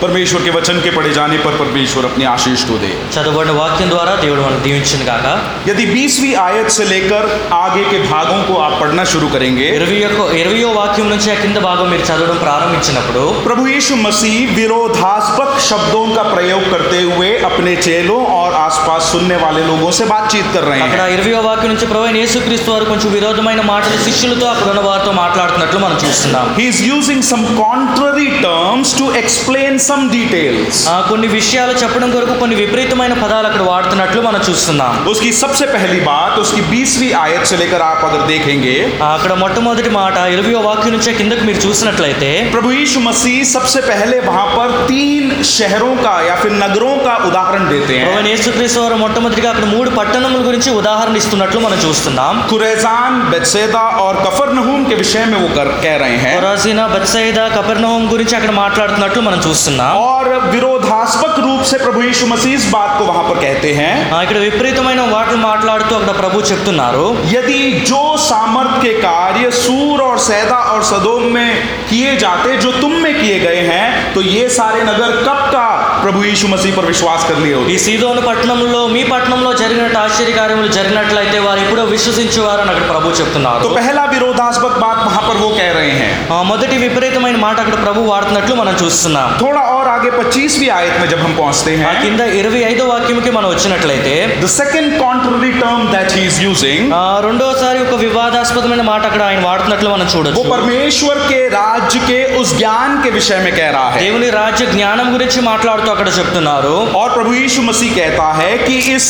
[0.00, 4.12] परमेश्वर के वचन के पढ़े जाने पर परमेश्वर अपनी आशीष को दे చదవబడిన వాక్యం ద్వారా
[4.22, 5.26] దేవుడు మనకు దీవించింది కాక
[5.68, 7.22] यदि बीसवीं आयत से लेकर
[7.58, 11.58] आगे के भागों को आप पढ़ना शुरू करेंगे ఇరవై యొక్క ఇరవయో వాక్యం నుంచి ఆ కింద
[11.68, 18.20] భాగం మీరు చదవడం ప్రారంభించినప్పుడు प्रभु यीशु मसीह विरोधास्पद शब्दों का प्रयोग करते हुए अपने चेलों
[18.34, 22.06] और आसपास सुनने वाले लोगों से बातचीत कर रहे అక్కడ हैं ఇరవయో వాక్యం నుంచి ప్రభు
[22.06, 26.78] అయిన యేసుక్రీస్తు వారు కొంచెం విరోధమైన మాటలు శిష్యులతో అక్కడ ఉన్న వారితో మాట్లాడుతున్నట్లు మనం చూస్తున్నాం He is
[26.88, 30.74] using some contrary terms to explain some details.
[30.88, 35.98] ఆ, కొన్ని విషయాలు చెప్పడం కొరకు కొన్ని విపరీతమైన పదాలు అక్కడ వాడుతున్నట్లు మనం చూస్తున్నాం उसकी सबसे पहली
[36.04, 40.92] बात उसकी बीसवीं आयत से लेकर आप अगर देखेंगे ఆ, అక్కడ మొట్టమొదటి మాట ఇరవయో వాక్యం
[40.94, 46.36] నుంచి కిందకు మీరు చూసినట్లయితే प्रभु यीशु मसीह सबसे पहले वहां पर तीन शहरों का या
[46.36, 50.70] फिर नगरों का उदाहरण देते ప్రభు हैं అయిన యేసుక్రీస్తు వారు మొట్టమొదటిగా అక్కడ మూడు పట్టణముల గురించి
[50.80, 56.16] ఉదాహరణ ఇస్తున్నట్లు మనం చూస్తున్నాం कुरैजान बेतसैदा और कफरनहूम के विषय में वो कर, कह रहे
[56.18, 62.26] हैं కొరాసీన బత్సైదా కపెర్నహూం గురించి అక్కడ మాట్లాడుతున్నట్లు మనం చూస్తున్నాం और विरोधास्पद रूप से प्रभु यीशु
[62.26, 66.42] मसीह इस बात को वहां पर कहते हैं ఆ, ఇక్కడ విపరీతమైన వాటిని మాట్లాడుతూ అక్కడ ప్రభు
[66.50, 67.58] చెప్తున్నారు यदि
[67.90, 71.48] जो सामर्थ के कार्य सूर और सैदा और सदोम में
[71.88, 75.64] किए जाते जो तुम में किए गए हैं तो ये सारे नगर कब का
[76.02, 80.68] प्रभु यीशु मसीह पर विश्वास कर लिए ఈ होते సీదోను పట్టణంలో మీ పట్టణంలో జరిగినట్టు ఆశ్చర్యకార్యములు
[80.76, 85.50] జరిగినట్లయితే వారు ఎప్పుడో విశ్వసించేవారు అని అక్కడ ప్రభు చెప్తున్నారు तो पहला विरोधास्पद बात वहां पर वो
[85.52, 90.10] कह रहे हैं ఆ, మొదటి విపరీతమైన మాట అక్కడ ప్రభు వాడుతున్నట్లు మనం చూస్తున్నాం थोड़ा और आगे
[90.12, 94.50] पच्चीसवीं आयत में जब हम पहुंचते ఆ हैं కింద ఇరవై ఐదో వాక్యంకి మనం వచ్చినట్లయితే the
[94.54, 99.88] second contrary term that he is using ఆ, రెండోసారి ఒక వివాదాస్పదమైన మాట అక్కడ ఆయన వాడుతున్నట్లు
[99.88, 104.00] మనం वो చూడొచ్చు परमेश्वर के राज्य के उस ज्ञान के विषय में कह रहा है
[104.04, 109.08] దేవుని రాజ్య జ్ఞానం గురించి మాట్లాడుతూ అక్కడ చెప్తున్నారు और प्रभु यीशु मसीह कहता है कि इस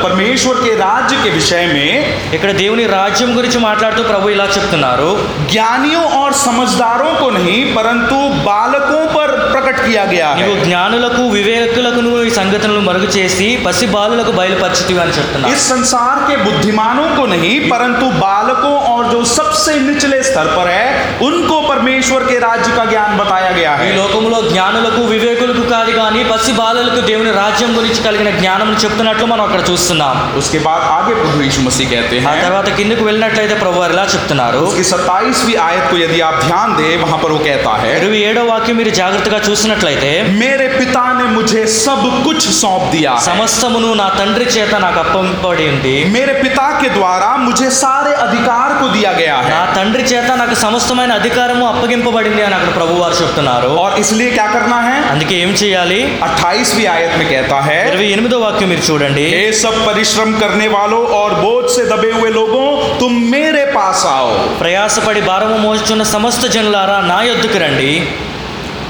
[0.00, 1.90] परमेश्वर के राज्य के विषय में
[2.36, 5.10] ఇక్కడ దేవుని రాజ్యం గురించి మాట్లాడుతూ ప్రభు ఇలా చెప్తున్నారు
[5.52, 12.00] ज्ञानियों और समझदारों को नहीं परंतु बालकों पर प्रकट किया गया है నీవు జ్ఞానులకు వివేకులకు
[12.22, 17.54] ఈ సంగతులను మరుగు చేసి పసి బాలులకు బయలుపరిచితివి అని చెప్తున్నారు इस संसार के बुद्धिमानों को नहीं
[17.72, 20.84] परंतु बालकों और जो सबसे निचले स्तर पर है
[21.26, 26.20] उनको परमेश्वर के राज्य का ज्ञान बताया गया ఈ है లోకంలో జ్ఞానులకు వివేకులకు కాదు కానీ
[26.30, 31.40] పసి బాలలకు దేవుని రాజ్యం గురించి కలిగిన జ్ఞానం చెప్తున్నట్లు మనం అక్కడ చూస్తున్నాం उसके बाद आगे प्रभु
[31.46, 35.84] यीशु मसीह कहते ఆ हैं తర్వాత కిందకు వెళ్ళినట్లయితే ప్రభు వారు ఇలా చెప్తున్నారు उसकी सत्ताईसवीं आयत
[35.90, 39.38] को यदि आप ध्यान दें वहां पर वो कहता है ఇరవై ఏడో వాక్యం మీరు జాగ్రత్తగా
[39.64, 40.10] చూసినట్లయితే
[40.40, 45.64] मेरे पिता ने मुझे सब कुछ सौंप दिया है సమస్తమును నా తండ్రి చేత నాకు అప్పంపబడి
[45.70, 50.30] ఉంది मेरे पिता के द्वारा मुझे सारे अधिकार को दिया गया నా है తండ్రి చేత
[50.40, 55.34] నాకు సమస్తమైన అధికారము అప్పగింపబడింది అని అక్కడ ప్రభు వారు చెప్తున్నారు और इसलिए क्या करना है అందుకే
[55.42, 60.30] ఏం చేయాలి अट्ठाईसवीं आयत में कहता है ఇరవై ఎనిమిదో వాక్యం మీరు చూడండి हे सब परिश्रम
[60.42, 62.66] करने वालों और बोझ से दबे हुए लोगों
[63.00, 64.28] तुम मेरे पास आओ
[64.60, 67.92] ప్రయాసపడి భారము మోచున్న సమస్త జనులారా నా యొద్దకు రండి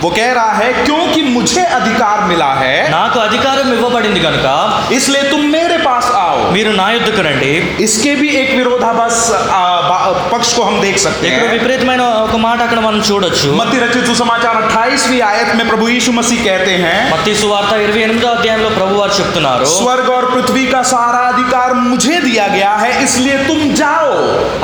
[0.05, 4.47] वो कह रहा है क्योंकि मुझे अधिकार मिला है నాకు అధికారం ఇవ్వబడింది కనుక
[4.93, 7.51] इसलिए तुम मेरे पास आओ మీరు నా యొద్దకు రండి
[7.84, 9.17] इसके भी एक विरोधाभास
[9.53, 9.99] आ, बा-
[10.33, 14.06] पक्ष को हम देख सकते ఇక్కడ हैं విపరీతమైన ఒక మాట అక్కడ మనం చూడొచ్చు मत्ती रचित
[14.11, 18.95] सुसमाचार 28वीं आयत में प्रभु यीशु मसीह कहते हैं మత్తి సువార్త ఇరవై ఎనిమిదో అధ్యాయంలో ప్రభు
[19.01, 24.11] వారు చెప్తున్నారు स्वर्ग और पृथ्वी का सारा अधिकार मुझे दिया गया है इसलिए तुम जाओ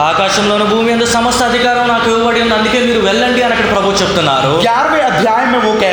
[0.07, 4.51] ఆకాశంలోని భూమి మీద సమస్త అధికారం నాకు ఇవ్వబడి ఉంది అందుకే మీరు వెళ్ళండి అని అక్కడ ప్రభు చెప్తున్నారు
[5.32, 5.92] ย้ายมาบูแก่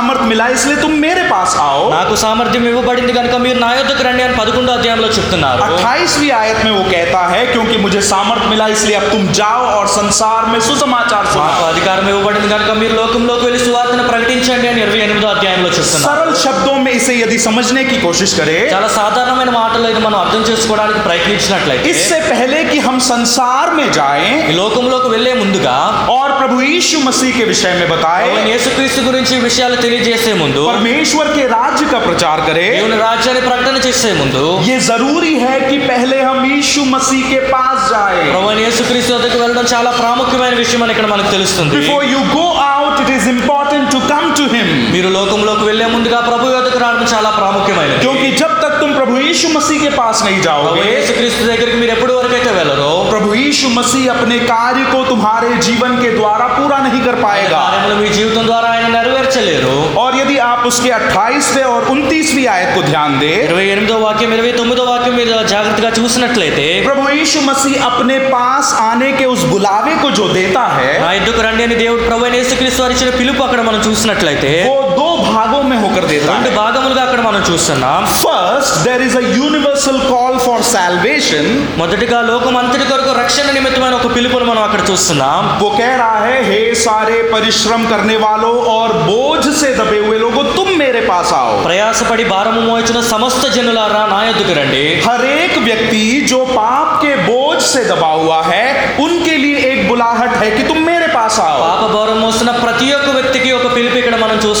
[0.00, 4.22] सामर्थ मिला इसलिए तुम मेरे पास आओ నాకు సామర్థ్యం ఇవ్వబడింది కనుక మీరు నా యొద్దకు రండి
[4.26, 8.96] అని పదకొండో అధ్యాయంలో చెప్తున్నారు अट्ठाईसवीं आयत में वो कहता है क्योंकि मुझे सामर्थ मिला इसलिए
[9.00, 13.60] अब तुम जाओ और संसार में सुसमाचार మాకు सुनाओ అధికారం ఇవ్వబడింది కనుక మీరు లోకంలోకి వెళ్ళి
[13.66, 18.32] సువార్తను ప్రకటించండి అని ఇరవై ఎనిమిదో అధ్యాయంలో చెప్తున్నారు सरल शब्दों में इसे यदि समझने की कोशिश
[18.40, 23.88] करें చాలా సాధారణమైన మాటలు ఇది మనం అర్థం చేసుకోవడానికి ప్రయత్నించినట్లయితే इससे पहले कि हम संसार में
[23.98, 25.76] जाएं ఈ లోకంలోకి వెళ్లే ముందుగా
[26.16, 30.62] और प्रभु यीशु मसीह के विषय में ప్రభువైన बताएं యేసుక్రీస్తు గురించి ఈ విషయాలు తెలియజేసే ముందు
[30.68, 35.76] परमेश्वर के राज्य का प्रचार करें దేవుని రాజ్యాన్ని ప్రకటన చేసే ముందు ये जरूरी है कि
[35.90, 40.92] पहले हम यीशु मसीह के पास जाएं ప్రభువైన యేసుక్రీస్తు వద్దకు వెళ్ళడం చాలా ప్రాముఖ్యమైన విషయం అని
[40.94, 44.68] ఇక్కడ మనకు తెలుస్తుంది Before you go out, it is important to come to Him.
[44.94, 48.59] మీరు లోకంలోకి వెళ్లే ముందుగా ప్రభు వద్దకు రావడం చాలా ప్రాముఖ్యమైనది क्योंकि जब तक तुम प्रभु
[49.30, 53.28] यीशु मसीह के पास नहीं ప్రభువైన जाओगे యేసుక్రీస్తు దగ్గరికి మీరు ఎప్పటి వరకు అయితే వెళ్ళరో प्रभु
[53.36, 57.96] यीशु मसीह अपने कार्य को तुम्हारे जीवन के द्वारा पूरा नहीं कर ఆయన पाएगा కార్యములు
[58.00, 63.10] మీ జీవితం ద్వారా ఆయన నెరవేర్చలేరు और यदि आप उसके 28वें और 29वीं आयत को ध्यान
[63.20, 68.66] दें ఇరవై ఎనిమిదో వాక్యం ఇరవై తొమ్మిదో వాక్యం మీరు జాగ్రత్తగా చూసినట్లయితే प्रभु यीशु मसीह अपने पास
[68.82, 72.36] आने के उस बुलावे को जो देता है నా ఎద్దుకు రండి అని దేవుడు ప్రభు అయిన
[72.40, 76.56] యేసుక్రీస్తు వారు ఇచ్చిన పిలుపు అక్కడ మనం చూసినట్లయితే वो दो भागों में होकर देता రెండు है
[76.56, 81.46] భాగములుగా అక్కడ మనం చూస్తున్నాం first there is a universal call for salvation
[81.80, 86.36] మొదటిగా లోకం అంతటి కొరకు రక్షణ నిమిత్తమైన ఒక పిలుపును మనం అక్కడ చూస్తున్నాం वो कह रहा है
[86.44, 91.52] हे सारे परिश्रम करने वालों और बोझ से दबे हुए लोगों तुम मेरे पास आओ
[91.66, 96.02] ప్రయాసపడి భారము మోయించిన సమస్త జనులారా నా యొద్దకు రండి हर एक व्यक्ति
[96.32, 98.64] जो पाप के बोझ से दबा हुआ है
[99.06, 103.08] उनके लिए एक बुलाहट है कि तुम मेरे पास आओ పాప భారం మోస్తున్న ప్రతి ఒక్క
[103.10, 103.19] వ్యక్తికి ఒక పిలుపు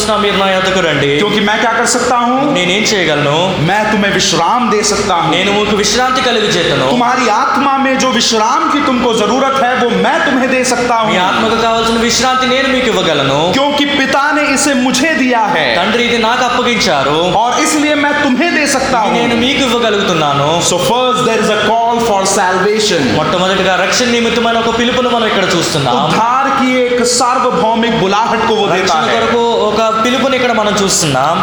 [0.00, 3.38] చూస్తున్నాం మీరు నా యొద్దకు రండి क्योंकि मैं क्या कर सकता हूं నేనేం చేయగలను
[3.68, 8.08] मैं तुम्हें विश्राम दे सकता हूं నేను మీకు విశ్రాంతి కలిగి చేతను तुम्हारी आत्मा में जो
[8.12, 12.46] विश्राम की तुमको जरूरत है वो मैं तुम्हें दे सकता మీ हूं ఆత్మకు కావాల్సిన విశ్రాంతి
[12.54, 17.50] నేను మీకు ఇవ్వగలను क्योंकि पिता ने इसे मुझे दिया है తండ్రి ఇది నాకు అప్పగించారు और
[17.66, 21.60] इसलिए मैं तुम्हें दे सकता ఇది నేను हूं మీకు ఇవ్వగలుగుతున్నాను So first there is a
[21.68, 23.02] call for salvation.
[23.18, 28.66] మొట్టమొదటిగా రక్షణ నిమిత్తమైన ఒక పిలుపును మనం ఇక్కడ చూస్తున్నాం उद्धार की एक सार्वभौमिक बुलाहट को वो
[28.68, 31.36] देता రక్షణ है కొరకు ఒక పిలుపుని ఇక్కడ మనం చూస్తున్నాం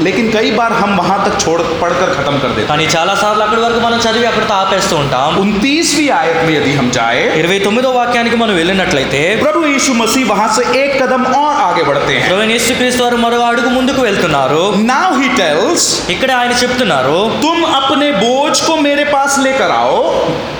[0.00, 3.62] लेकिन कई बार हम वहां तक छोड़ पढ़कर खत्म कर देते కానీ చాలా సార్లు అక్కడి
[3.64, 7.90] వరకు మనం చదివి అక్కడితో ఆపేస్తూ ఉంటాం हैं उनतीसवीं आयत में यदि हम जाए ఇరవై తొమ్మిదో
[7.96, 12.54] వాక్యానికి మనం వెళ్ళినట్లయితే प्रभु यीशु मसीह वहां से एक कदम और आगे बढ़ते हैं ప్రవీణ్
[12.54, 15.84] యేసుక్రీస్తు వారు మరో అడుగు ముందుకు వెళ్తున్నారు नाउ ही टेल्स
[16.14, 19.98] ఇక్కడ ఆయన చెప్తున్నారు तुम अपने बोझ को मेरे पास लेकर आओ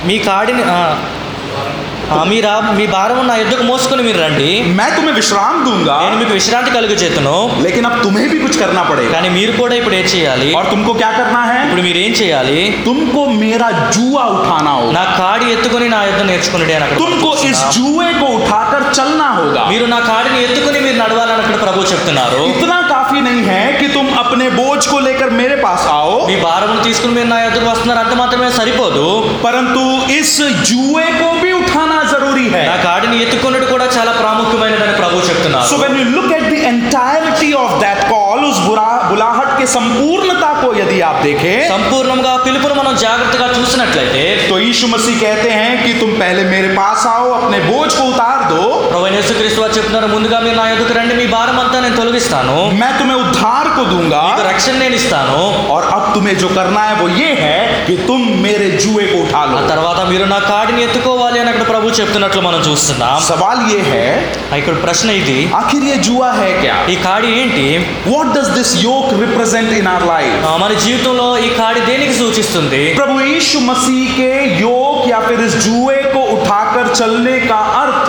[0.09, 0.65] మీ కాడిని
[2.03, 5.97] ఆ, ఆ, మీ రా మీ భారం నా యుద్ధకు మోసుకొని మీరు రండి मैं तुम्हें विश्राम दूंगा
[6.03, 7.35] నేను మీకు విశ్రాంతి కలుగు చేతును
[7.65, 10.93] लेकिन अब तुम्हें भी कुछ करना पड़ेगा కానీ మీరు కూడా ఇప్పుడు ఏం చేయాలి और तुमको
[11.01, 15.89] क्या करना है ఇప్పుడు మీరు ఏం చేయాలి तुमको मेरा जुआ उठाना होगा నా కాడి ఎత్తుకొని
[15.89, 17.75] నా యుద్ధం నేర్చుకుని అని అక్కడ तुमको इस చెప్తున్నాం.
[17.77, 22.79] जुए को उठाकर चलना होगा మీరు నా కాడిని ఎత్తుకొని మీరు నడవాలని అక్కడ ప్రభు చెప్తున్నారు इतना
[22.89, 27.13] काफी नहीं है कि तुम अपने बोझ को लेकर मेरे पास आओ మీ భారమును తీసుకుని
[27.15, 29.05] మీరు నా యుద్ధకు వస్తున్నారు అంత మాత్రమే సరిపోదు
[29.45, 29.83] परंतु
[30.19, 30.33] इस
[30.69, 35.77] जुए को भी उठाना जरूरी है నా కాడిని ఎత్తుకున్నట్టు కూడా చాలా ప్రాముఖ్యమైనదని ప్రభు చెప్తున్నారు so
[35.81, 40.73] when you look at the entirety of that call उस बुरा बुलाहट के संपूर्णता को
[40.75, 45.93] यदि आप देखें సంపూర్ణంగా ఆ పిలుపును మనం జాగ్రత్తగా చూసినట్లయితే तो यीशु मसीह कहते हैं कि
[46.01, 50.39] तुम पहले मेरे पास आओ अपने बोझ को उतार दो ప్రభు యేసుక్రీస్తు వారు చెప్తున్నారు ముందుగా
[50.45, 54.45] మీరు నా యుద్ధకు రండి మీ భారం అంతా నేను తొలగిస్తాను मैं तुम्हें उद्धार को दूंगा మీకు
[54.49, 55.41] రక్షణ నేను ఇస్తాను
[55.75, 57.59] और अब तुम्हें जो करना है वो ये है
[57.89, 61.67] कि तुम मेरे जुए को उठा ఆ लो తర్వాత మీరు నా కాడిని ఎత్తుకోవాలి అని అక్కడ
[61.73, 64.07] ప్రభు చెప్తున్నట్లు మనం చూస్తున్నాం सवाल ये है
[64.51, 67.67] ఆ ఇక్కడ ప్రశ్న ఇది आखिर ये जुआ है क्या ఈ కాడి ఏంటి
[68.09, 69.11] What does this yoke
[69.53, 70.35] represent in our life?
[70.45, 74.77] ఆ, మన జీవితంలో ఈ కాడి దేనికి సూచిస్తుంది प्रभु यीशु मसीह के योग
[75.11, 76.65] या फिर इस जुए को उठाकर
[76.95, 78.07] चलने का अर्थ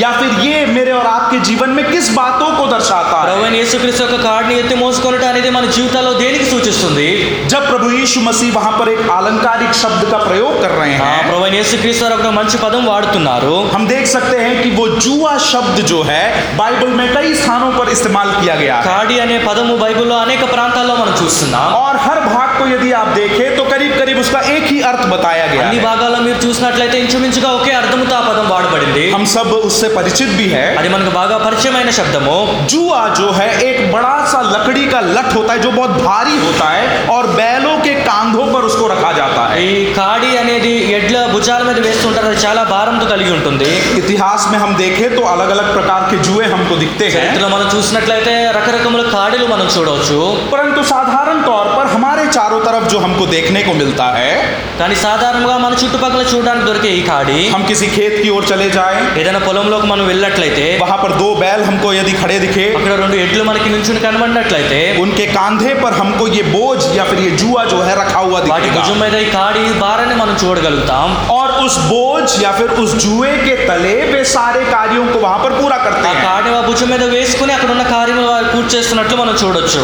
[0.00, 3.56] या फिर ये मेरे और आपके जीवन में किस बातों को दर्शाता है ప్రభు అయిన
[3.60, 7.08] యేసుక్రీస్తు యొక్క కాడిని ఎత్తి మోసుకొనటం అనేది మన జీవితాల్లో దేనికి సూచిస్తుంది
[7.52, 11.22] जब प्रभु यीशु मसीह वहां पर एक आलंकारिक शब्द का प्रयोग कर रहे ఆ, हैं
[11.28, 15.32] ప్రభు అయిన యేసుక్రీస్తు వారు ఒక మంచి పదం వాడుతున్నారు हम देख सकते हैं कि वो जुआ
[15.46, 16.22] शब्द जो है
[16.56, 20.85] बाइबल में कई स्थानों पर इस्तेमाल किया गया है కాడి అనే పదము బైబిల్లో అనేక ప్రాంతాల్లో
[20.86, 24.78] మనం చూస్తున్నాం और हर भाग को यदि आप देखें तो करीब करीब उसका एक ही
[24.82, 29.24] अर्थ बताया गया అన్ని है భాగాల్లో మీరు చూసినట్లయితే ఇంచుమించుగా ఒకే అర్థముతో ఆ పదం వాడబడింది हम
[29.28, 32.36] सब उससे परिचित भी है అది మనకు బాగా పరిచయమైన శబ్దము
[32.72, 36.68] जुआ जो है एक बड़ा सा लकड़ी का लठ होता है जो बहुत भारी होता
[36.70, 36.84] है
[37.14, 41.78] और बैलों के कांधों पर उसको रखा जाता है ఈ కాడి అనేది ఎడ్ల భుజాల మీద
[41.86, 42.85] వేస్తుంటారు అది చాలా భారంతో
[43.26, 43.70] కలిగి ఉంటుంది
[44.00, 47.66] इतिहास में हम देखें तो अलग अलग प्रकार के जुए हमको दिखते हैं చరిత్రలో మనం
[47.74, 50.18] చూసినట్లయితే రకరకముల కాడిలు మనం చూడవచ్చు
[50.52, 54.32] परंतु साधारण तौर पर हमारे चारों तरफ जो हमको देखने को मिलता है
[54.78, 59.00] కానీ సాధారణంగా మన చుట్టుపక్కల చూడడానికి దొరికే ఈ కాడి हम किसी खेत की ओर चले जाएं
[59.20, 63.42] ఏదైనా పొలంలోకి మనం వెళ్ళినట్లయితే वहां पर दो बैल हमको यदि खड़े दिखे అక్కడ రెండు ఎడ్లు
[63.50, 67.94] మనకి నుంచుని కనబడినట్లయితే उनके कांधे पर हमको ये बोझ या फिर ये जुआ जो है
[68.00, 71.06] रखा हुआ వాటి భుజం दिखेगा మీద ఈ కాడి భారాన్ని మనం చూడగలుగుతాం
[71.36, 75.52] और उस बोझ या फिर उस जुए के तले वे सारे कार्यों को वहां पर
[75.60, 79.16] पूरा करते ఆ हैं కాడిని ఆ భుజం మీద వేసుకుని అక్కడ ఉన్న కార్యములు వారు పూర్తి చేస్తున్నట్లు
[79.16, 79.82] మనం చూడొచ్చు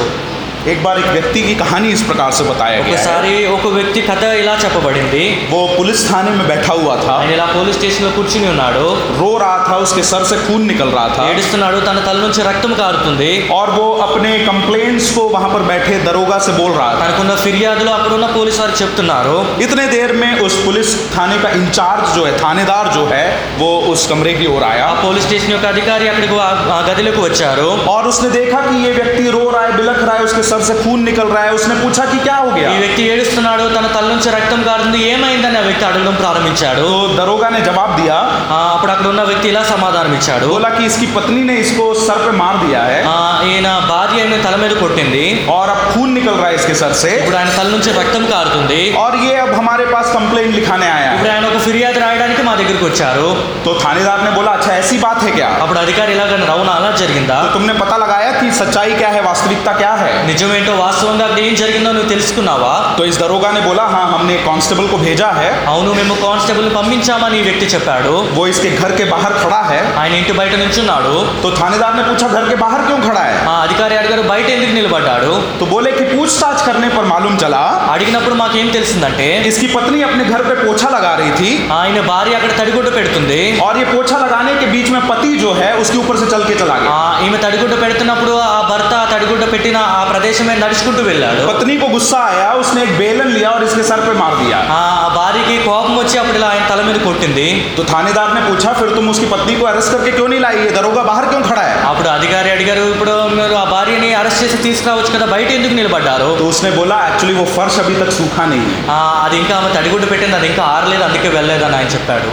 [0.66, 4.00] एक बार एक व्यक्ति की कहानी इस प्रकार से बताया गया है ఒకసారి ఒక వ్యక్తి
[4.08, 5.22] కథ ఇలా చెప్పబడింది
[5.52, 8.84] वो पुलिस थाने में बैठा हुआ था ఆయన ఇలా పోలీస్ స్టేషన్ లో కూర్చుని ఉన్నాడు
[9.18, 12.72] रो रहा था उसके सर से खून निकल रहा था ఏడుస్తున్నాడు తన తల నుంచి రక్తం
[12.76, 17.32] కారుతుంది और वो अपने कंप्लेंट्स को वहां पर बैठे दरोगा से बोल रहा था తనకున్న
[17.44, 22.24] ఫిర్యాదులు అక్కడ ఉన్న పోలీసు వారు చెప్తున్నారు इतने देर में उस पुलिस थाने का इंचार्ज जो
[22.24, 23.24] है थानेदार जो है
[23.58, 27.22] वो उस कमरे की ओर आया ఆ పోలీస్ స్టేషన్ యొక్క అధికారి అక్కడికి ఆ- ఆ గదిలోకి
[27.26, 30.60] వచ్చారు और उसने देखा कि ये व्यक्ति रो रहा है बिलख रहा है उसके सर
[30.62, 33.86] से खून निकल रहा है उसने पूछा कि क्या हो ఈ गया వ్యక్తి ఏడుస్తున్నాడు తన
[33.94, 38.16] తల నుంచి రక్తం కారుతుంది ఏమైందని ఆ వ్యక్తి అడగడం ప్రారంభించాడు तो दरोगा ने जवाब दिया
[38.50, 42.18] ఆ, అప్పుడు అక్కడ ఉన్న వ్యక్తి ఇలా సమాధానం ఇచ్చాడు बोला कि इसकी पत्नी ने इसको सर
[42.24, 43.16] पे मार दिया है ఆ,
[43.48, 47.10] ఈయన భార్య ఆయన తల మీద కొట్టింది और अब खून निकल रहा है इसके सर से
[47.18, 51.28] ఇప్పుడు ఆయన తల నుంచి రక్తం కారుతుంది और ये अब हमारे पास कंप्लेंट लिखाने आया ఇప్పుడు
[51.28, 53.28] है ఆయన ఒక ఫిర్యాదు రాయడానికి మా దగ్గరికి వచ్చారు
[53.64, 57.38] तो थानेदार ने बोला अच्छा ऐसी बात है क्या అప్పుడు అధికారి ఇలాగ రౌనా అలా జరిగిందా
[57.40, 60.10] तो तुमने पता लगाया कि सच्चाई क्या है वास्तविकता क्या है
[60.42, 64.86] నిజమేంటో వాస్తవంగా అక్కడ ఏం జరిగిందో నువ్వు తెలుసుకున్నావా तो इस दरोगा ने बोला हाँ हमने कांस्टेबल
[64.88, 69.32] को भेजा है అవును మేము కానిస్టేబుల్ పంపించామని ఈ వ్యక్తి చెప్పాడు वो इसके घर के बाहर
[69.42, 73.22] खड़ा है ఆయన ఇంటి బయట నుంచున్నాడు तो थानेदार ने पूछा घर के बाहर क्यों खड़ा
[73.22, 77.62] है ఆ అధికారి అడిగారు బయట ఎందుకు నిలబడ్డాడు तो बोले कि पूछताछ करने पर मालूम चला
[77.94, 82.52] అడిగినప్పుడు మాకేం తెలిసిందంటే इसकी पत्नी अपने घर पे पोछा लगा रही थी ఆయన భార్య అక్కడ
[82.60, 86.28] తడిగుడ్డ పెడుతుంది और ये पोछा लगाने के बीच में पति जो है उसके ऊपर से
[86.28, 90.54] चल के चला ఆ, गया ఈమె తడిగుడ్డ పెడుతున్నప్పుడు ఆ భర్త ఆ తడిగుడ్డ పెట్టిన ఆ ప్రదేశమే
[90.60, 94.32] నడుచుకుంటూ వెళ్ళాడు पत्नी को गुस्सा आया उसने एक बेलन लिया और इसके सर पे मार
[94.38, 98.42] दिया ఆ ఆ భార్యకి కోపం వచ్చి అప్పుడు ఇలా ఆయన తల మీద కొట్టింది तो थानेदार ने
[98.46, 101.42] पूछा फिर तुम उसकी पत्नी को अरेस्ट करके क्यों नहीं लाई ये दरोगा बाहर क्यों
[101.48, 105.74] खड़ा है అప్పుడు అధికారి అడిగారు ఇప్పుడు మీరు ఆ భార్యని అరెస్ట్ చేసి తీసుకురావచ్చు కదా బయట ఎందుకు
[105.74, 109.54] నిలబడ్డారు तो उसने बोला एक्चुअली वो फर्श अभी तक सूखा नहीं है ఆ, అది ఇంకా
[109.58, 112.30] ఆమె తడిగుడ్డ పెట్టింది అది ఇంకా ఆరలేదు అందుకే వెళ్ళలేదని ఆయన చెప్పాడు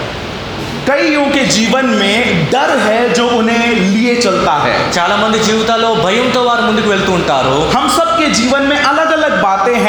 [0.88, 3.64] कईयों के जीवन में डर है जो उन्हें
[3.94, 8.78] लिए चलता है చాలా మంది జీవితాల్లో భయంతో వారు ముందుకు వెళ్తూ ఉంటారు हम सबके जीवन में
[8.92, 9.89] अलग अलग बातें हैं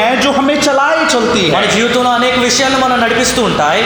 [1.11, 3.81] चलाए चलती మన है జీవితంలో అనేక విషయాలు మనం నడిపిస్తూ ఉంటాయి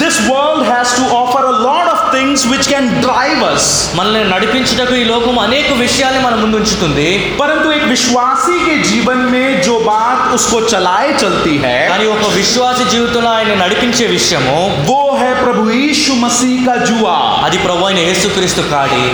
[0.00, 3.64] This world has to offer a lot of things which can drive us.
[3.98, 7.08] మనల్ని నడిపించుటకు ఈ లోకం అనేక విషయాలు మన ముందు ఉంచుతుంది
[7.40, 12.78] परंतु एक विश्वासी के जीवन में जो बात उसको चलाए चलती है కానీ ఒక విశ్వాస
[12.94, 14.58] జీవితంలో ఆయన నడిపించే విషయము
[14.90, 19.04] वो है प्रभु यीशु मसीह का जुआ అది ప్రభు అయిన యేసుక్రీస్తు కాడి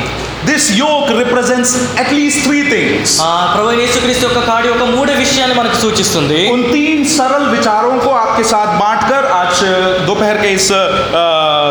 [0.47, 5.55] दिस योग रिप्रेजेंट्स एटलीस्ट थ्री थिंग्स ఆ ప్రభు అయిన యేసుక్రీస్తు యొక్క కాడి ఒక మూడు విషయాలు
[5.59, 9.55] మనకు సూచిస్తుంది उन तीन सरल विचारों को आपके साथ बांटकर आज
[10.09, 11.25] दोपहर के इस अ,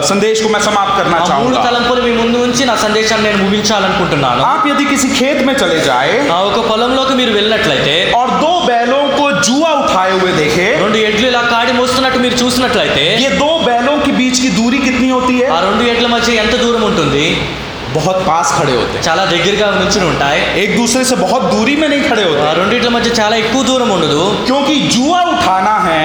[0.05, 3.39] संदेश को मैं समाप्त करना ఆ మూడు चाहूंगा తలంపులు మీ ముందు ఉంచి నా సందేశాన్ని నేను
[3.45, 8.51] ముగించాలనుకుంటున్నాను आप यदि किसी खेत में चले जाए ఆ ఒక పొలంలోకి మీరు వెళ్ళినట్లయితే और दो
[8.69, 13.51] बैलों को जुआ उठाए हुए देखे రెండు ఎడ్లు ఇలా కాడి మోస్తున్నట్టు మీరు చూసినట్లయితే ये दो
[13.65, 17.25] बैलों के बीच की दूरी कितनी होती ఆ है రెండు ఎడ్ల మధ్య ఎంత దూరం ఉంటుంది
[17.95, 21.87] बहुत पास खड़े होते हैं చాలా దగ్గరగా నుంచుని ఉంటాయి एक दूसरे से बहुत दूरी में
[21.87, 26.03] नहीं खड़े ఆ होते రెండిట్ల మధ్య చాలా ఎక్కువ దూరం ఉండదు क्योंकि जुआ उठाना है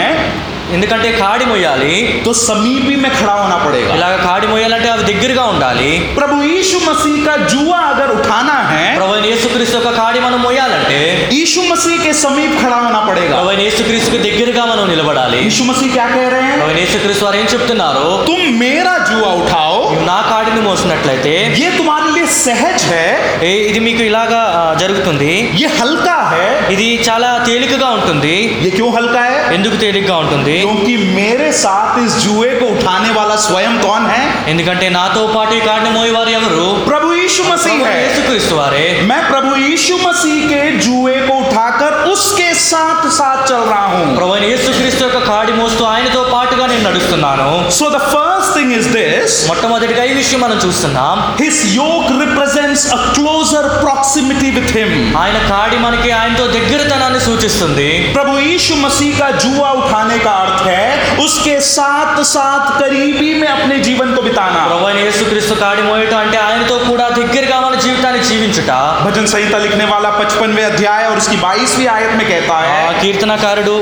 [0.75, 5.89] ఎందుకంటే కాడి మొయ్యాలి तो समीपी में खड़ा होना पड़ेगा ఇలాగ కాడి మొయ్యాలంటే అవి దగ్గరగా ఉండాలి
[6.19, 11.01] प्रभु यीशु मसीह का जुआ अगर उठाना है ప్రభు అయిన యేసుక్రీస్తు యొక్క కాడి మనం మొయ్యాలంటే
[11.39, 15.91] यीशु मसीह के समीप खड़ा होना पड़ेगा ప్రభు అయిన యేసుక్రీస్తుకి దగ్గరగా మనం నిలబడాలి यीशु मसीह
[15.97, 19.74] क्या कह रहे हैं ప్రభు అయిన యేసుక్రీస్తు వారు ఏం చెప్తున్నారు तुम मेरा जुआ उठाओ నువ్వు
[20.07, 23.07] నా కాడిని మోసినట్లయితే ये तुम्हारे लिए सहज है
[23.45, 28.35] ఏ- ఇది మీకు ఇలాగా ఆ, జరుగుతుంది ये हल्का है ఇది చాలా తేలికగా ఉంటుంది
[28.65, 33.37] ये क्यों हल्का है ఎందుకు తేలికగా ఉంటుంది क्योंकि मेरे साथ इस जुए को उठाने वाला
[33.47, 34.23] स्वयं कौन है
[34.53, 38.85] ఎందుకంటే నాతో పాటు ఈ కాడిని మోయేవారు ఎవరు प्रभु यीशु मसीह ప్రభు అయిన है యేసుక్రీస్తు వారే
[39.11, 44.33] मैं प्रभु यीशु मसीह के जुए को उठाकर उसके साथ साथ चल रहा हूं ప్రభు
[44.33, 49.31] అయిన యేసుక్రీస్తు యొక్క కాడి మోస్తూ ఆయనతో పాటుగా నేను నడుస్తున్నాను So the first thing is this
[49.49, 54.91] మొట్టమొదటిగా ఈ విషయం మనం చూస్తున్నాం his yoke represents a closer proximity with him.
[55.17, 60.85] ఆయన కాడి మనకి ఆయనతో దగ్గరతనాన్ని సూచిస్తుంది प्रभु यीशु मसीह का जुआ उठाने का अर्थ है
[61.25, 66.39] उसके साथ साथ करीबी में अपने जीवन को बिताना ప్రభు అయిన యేసుక్రీస్తు కాడి మోయటం అంటే
[66.41, 68.71] ఆయనతో కూడా దగ్గరగా మన జీవితాన్ని జీవించుట
[69.05, 73.77] भजन संहिता लिखने वाला पचपनवे अध्याय और उसकी बाईसवीं आयत में कहता ఆ है కీర్తనకారుడు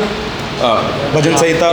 [1.13, 1.63] భజన సహిత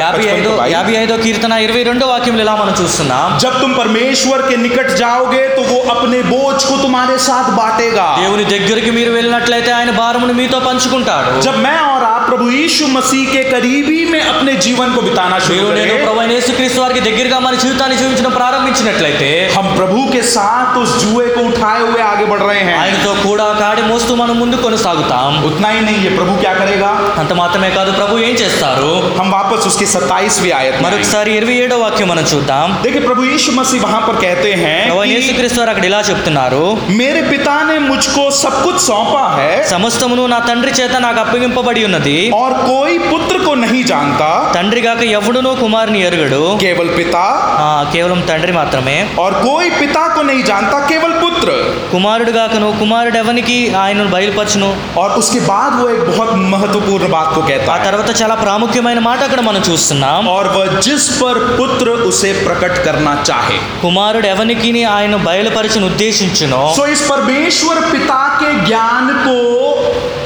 [0.72, 3.26] యాభై ఐదో కీర్తన ఇరవై రెండో వాక్యంలో ఇలా మనం చూస్తున్నాం?
[3.42, 8.90] జబ్ తుమ్ పరమేశ్వర్ కే నికట్ జాఓగే తో వో అప్నే బోజ్కు తుమారే సాత్ బాటేగా దేవుని దగ్గరికి
[8.96, 11.30] మీరు వెళ్ళినట్లయితే ఆయన భారమును మీతో పంచుకుంటాడు.
[11.46, 15.94] జబ్ మే ఔర్ ఆప్ ప్రభు యేసు మసీహ్ కే కరీబీ మే అప్నే జీవన్కు బితానా షురూ నేను
[16.04, 21.42] ప్రభు యేసుక్రీస్తు వారికి దగ్గరగా మన జీవితాన్ని జీవించడం ప్రారంభించినట్లయితే హమ్ ప్రభు కే సాత్ ఉస్ జూయే కు
[21.48, 25.80] ఉఠాయే హుయే ఆగే బఢ్ రహే హై ఆయనతో కూడా కాడి మోస్తూ మనం ముందు కొనసాగుతాం ఉత్నా హీ
[25.86, 28.79] నహీ ప్రభు క్యా కరేగా అంత మాత్రమే కాదు ప్రభు ఏం చేస్తారు?
[28.79, 33.23] हम वापस उसकी सत्ताईसवीं आयत में आएंगे। మరొకసారి ఇరవై ఏడో వాక్యం మనం చూద్దాం देखिए प्रभु
[33.25, 36.63] यीशु मसीह वहां पर कहते हैं ప్రభు అయిన कि యేసుక్రీస్తు వారు అక్కడ ఇలా చెప్తున్నారు
[36.95, 42.17] मेरे पिता ने मुझको सब कुछ सौंपा है సమస్తమును నా తండ్రి చేత నాకు అప్పగింపబడి ఉన్నది
[42.35, 47.23] और कोई पुत्र को नहीं जानता తండ్రి గాక ఎవడునూ కుమారుని ఎరుగడు केवल पिता
[47.59, 51.49] ఆ, కేవలం తండ్రి మాత్రమే और कोई पिता को नहीं जानता केवल पुत्र
[51.93, 57.41] కుమారుడు గాకను కుమారుడు ఎవనికి ఆయనను బయలుపరచును और उसके बाद वो एक बहुत महत्वपूर्ण बात को
[57.41, 61.85] ఆ कहता है తర్వాత చాలా ప్రాముఖ్యమైన మాట అక్కడ మనం చూస్తున్నాం और वह जिस पर पुत्र
[62.09, 69.05] उसे प्रकट करना चाहे కుమారుడు ఎవనికి ఆయన బయలుపరచును ఉద్దేశించునో सो इस परमेश्वर पिता के ज्ञान
[69.25, 69.35] को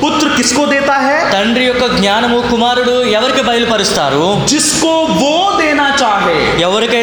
[0.03, 6.37] पुत्र किसको देता है తండ్రి యొక్క జ్ఞానము కుమారుడు ఎవరికి బయలుపరుస్తారు जिसको वो देना चाहे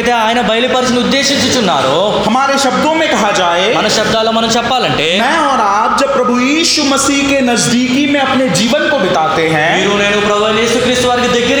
[0.01, 5.59] ఎవరికైతే ఆయన బయలుపరిచిన ఉద్దేశించుచున్నారో हमारे शब्दों में कहा जाए మన శబ్దాల్లో మనం చెప్పాలంటే मैं और
[5.73, 10.17] आप जब प्रभु यीशु मसीह के नजदीकी में अपने जीवन को बिताते हैं మీరు నేను
[10.27, 11.60] ప్రభు యేసుక్రీస్తు వారికి దగ్గరగా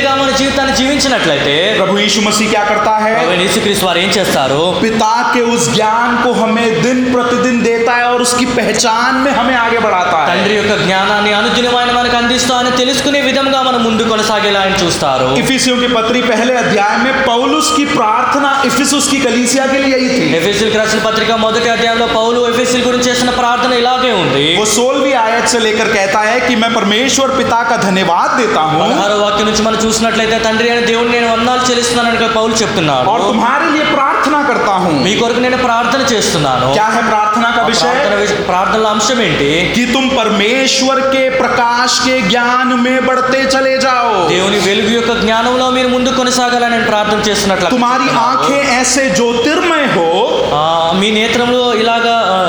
[0.81, 5.63] జీవించినట్లయితే प्रभु यीशु मसीह क्या करता है ప్రభు యేసుక్రీస్తు వారు ఏం చేస్తారు पिता के उस
[5.73, 10.25] ज्ञान को हमें दिन प्रतिदिन देता है और उसकी पहचान में हमें आगे बढ़ाता है
[10.29, 15.27] తండ్రి యొక్క జ్ఞానాన్ని అనుదినం ఆయన మనకు అందిస్తూ ఆయన తెలుసుకునే విధంగా మనం ముందు కొనసాగేలా ఆయన చూస్తారు
[15.41, 20.09] इफिसियों की पत्री पहले अध्याय में पौलुस की प्रार्थना इफिसुस की कलीसिया के लिए यही
[20.15, 25.15] थी ఎఫెసిల్ రాసిన పత్రిక మొదటి అధ్యాయంలో పౌలు ఎఫెసిల్ గురించి చేసిన ప్రార్థన ఇలాగే ఉంది वो सोलहवीं
[25.17, 29.47] आयत से लेकर कहता है कि मैं परमेश्वर पिता का धन्यवाद देता हूँ పదహారో వాక్యం
[29.49, 33.85] నుంచి మనం చూసినట్లయితే తండ్రి అయిన దేవుడిని నేను వందనాలు చెల్లిస్తున్నానని ఇక్కడ పౌలు చెప్తున్నాడు और तुम्हारे लिए
[33.93, 34.13] प्रार्थना
[34.47, 38.87] करता हूँ మీ కొరకు నేను ప్రార్థన చేస్తున్నాను क्या है प्रार्थना का ప్రార్థన विषय విష- ప్రార్థనల
[38.93, 41.65] అంశం ఏంటి कि तुम परमेश्वर के प्रकाश
[42.01, 47.19] के ज्ञान में बढ़ते चले जाओ దేవుని వెలుగు యొక్క జ్ఞానంలో మీరు ముందు కొనసాగాలని నేను ప్రార్థన
[47.27, 50.07] చేస్తున్నట్లు तुम्हारी आंखें ऐसे ज्योतिर्मय हो
[50.55, 50.65] ఆ,
[50.99, 52.39] మీ నేత్రంలో ఇలాగా ఆ,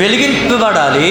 [0.00, 1.08] వెలిగింపబడాలి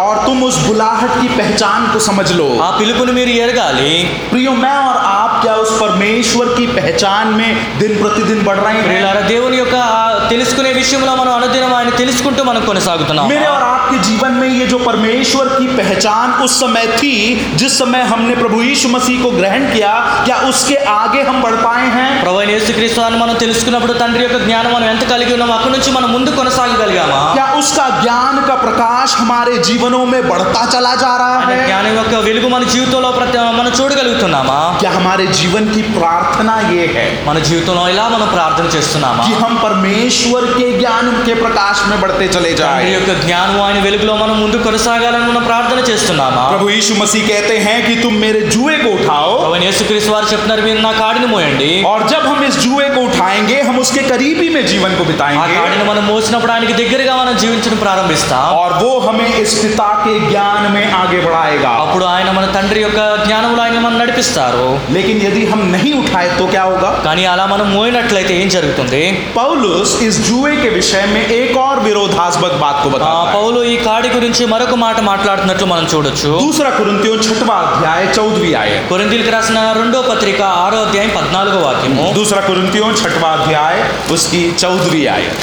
[0.00, 3.92] और तुम उस बुलाहट की पहचान को समझ लो ఆ పిలుపుని మీరు ఎరగాలి
[4.30, 7.48] प्रियो मैं और आप क्या उस परमेश्वर की पहचान में
[7.80, 10.00] दिन प्रतिदिन बढ़ रहे हैं ప్రియులారా దేవుని యొక్క ఆ
[10.32, 14.78] తెలుసుకునే విషయంలో మనం అనుదినం ఆయన తెలుసుకుంటూ మనం కొనసాగుతున్నాం मेरे और आपके जीवन में ये जो
[14.82, 17.12] परमेश्वर की पहचान उस समय थी
[17.60, 19.92] जिस समय हमने प्रभु यीशु मसीह को ग्रहण किया
[20.26, 24.38] क्या उसके आगे हम बढ़ पाए हैं ప్రభు అయిన యేసుక్రీస్తు అని మనం తెలుసుకున్నప్పుడు తండ్రి యొక్క
[24.46, 29.14] జ్ఞానం మనం ఎంత కలిగి ఉన్నాం అక్కడి నుంచి మనం ముందు కొనసాగగలిగామా क्या उसका ज्ञान का प्रकाश
[29.16, 33.38] हमारे जीवनों में बढ़ता चला जा रहा ఆయన है జ్ఞానం యొక్క వెలుగు మన జీవితంలో ప్రతి
[33.58, 39.24] మనం చూడగలుగుతున్నామా क्या हमारे जीवन की प्रार्थना ये है మన జీవితంలో ఇలా మనం ప్రార్థన చేస్తున్నామా
[39.26, 43.78] कि हम परमेश्वर के ज्ञान के प्रकाश में बढ़ते चले తండ్రి जाए యొక్క జ్ఞానం ఆయన
[43.86, 48.40] వెలుగులో మనం ముందు కొనసాగాలని మనం ప్రార్థన చేస్తున్నామా प्रभु यीशु मसीह कहते हैं कि तुम मेरे
[48.54, 52.40] जुए को उठाओ ప్రభు అయిన యేసుక్రీస్తు వారు చెప్తున్నారు మీరు నా కాడిని మోయండి और जब हम
[52.44, 56.52] इस जुए को उठाएंगे हम उसके करीबी में जीवन को ఆ बिताएंगे కాడిని మనం మోసినప్పుడు
[56.54, 61.72] ఆయనకి దగ్గరగా మనం జీవించడం ప్రారంభిస్తాం और वो हमें इस पिता के ज्ञान में आगे बढ़ाएगा
[61.82, 66.46] అప్పుడు ఆయన మన తండ్రి యొక్క జ్ఞానంలో ఆయన మనం నడిపిస్తారు लेकिन यदि हम नहीं उठाए तो
[66.48, 69.02] क्या होगा కానీ అలా మనం మోయినట్లయితే ఏం జరుగుతుంది
[69.36, 73.60] पौलुस इस जुए के विषय में एक और विरोधास्पद बात को ఆ, बताता है పౌలు
[73.66, 79.32] ఈ కాడి గురించి మరొక మాట మాట్లాడుతున్నట్లు మనం చూడొచ్చు दूसरा कुरिन्थियों छठवा अध्याय चौदहवीं आयत కొరింథీయులకు
[79.34, 83.76] రాసిన రెండో పత్రిక ఆరో అధ్యాయం పద్నాలుగో వాక్యము दूसरा कुरिन्थियों छठवा अध्याय
[84.16, 85.36] उसकी चौदहवीं आयत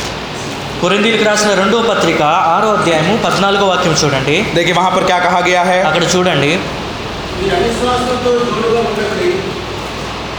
[0.81, 2.21] కొరింథీయులకు రాసిన రెండో పత్రిక
[2.53, 6.51] ఆరో అధ్యాయము పద్నాలుగో వాక్యం చూడండి देखिए वहां पर क्या कहा गया है అక్కడ చూడండి
[7.38, 9.30] మీరు అవిశ్వాసంతో జోడుగా ఉండకండి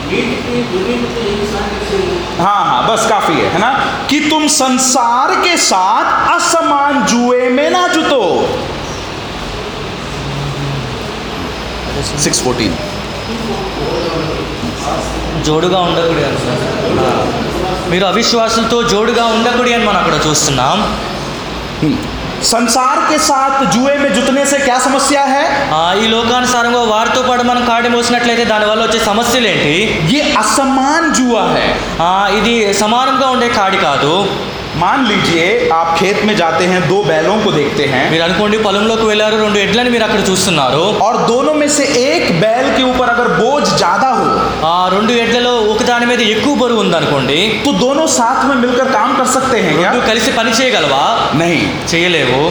[0.08, 1.98] నీటికి దుర్నీతికి సాధించి
[2.40, 3.70] हाँ हाँ बस काफी है है ना
[4.10, 8.22] कि तुम संसार के साथ असमान जुए में ना जुतो
[12.24, 12.72] सिक्स फोर्टीन
[15.46, 17.26] జోడుగా ఉండకూడదు అంటున్నారు.
[17.93, 20.77] మీరు అవిశ్వాసంతో జోడుగా ఉండకూడి అని మనం అక్కడ చూస్తున్నాం.
[22.49, 25.43] సంసార్ కే సాత్ జువే మే జుతనేసే క్యా సమస్య హై?
[25.99, 29.75] ఈ లోకానుసారంగా వారితో పాటు మనం కాడి మోసినట్లయితే దానివల్ల వచ్చే సమస్యలు ఏంటి
[30.15, 31.67] ఈ అసమాన్ జువా హై.
[32.37, 34.13] ఇది సమానంగా ఉండే కాడి కాదు.
[34.76, 39.06] मान लीजिए आप खेत में जाते हैं दो बैलों को देखते हैं మీరు అనుకోండి పొలంలోకి
[39.06, 43.28] వెళ్ళారు రెండు ఎడ్లని మీరు అక్కడ చూస్తున్నారు और दोनों में से एक बैल के ऊपर अगर
[43.38, 44.26] बोझ ज्यादा हो
[44.68, 49.10] ఆ రెండు ఎడ్లలో ఒక దాని మీద ఎక్కువ బరువు ఉందనుకోండి तो दोनों साथ में मिलकर काम
[49.18, 51.04] कर सकते हैं क्या రెండు కలిసి పని చేయగలవా
[51.40, 52.42] नहीं చేయలేవు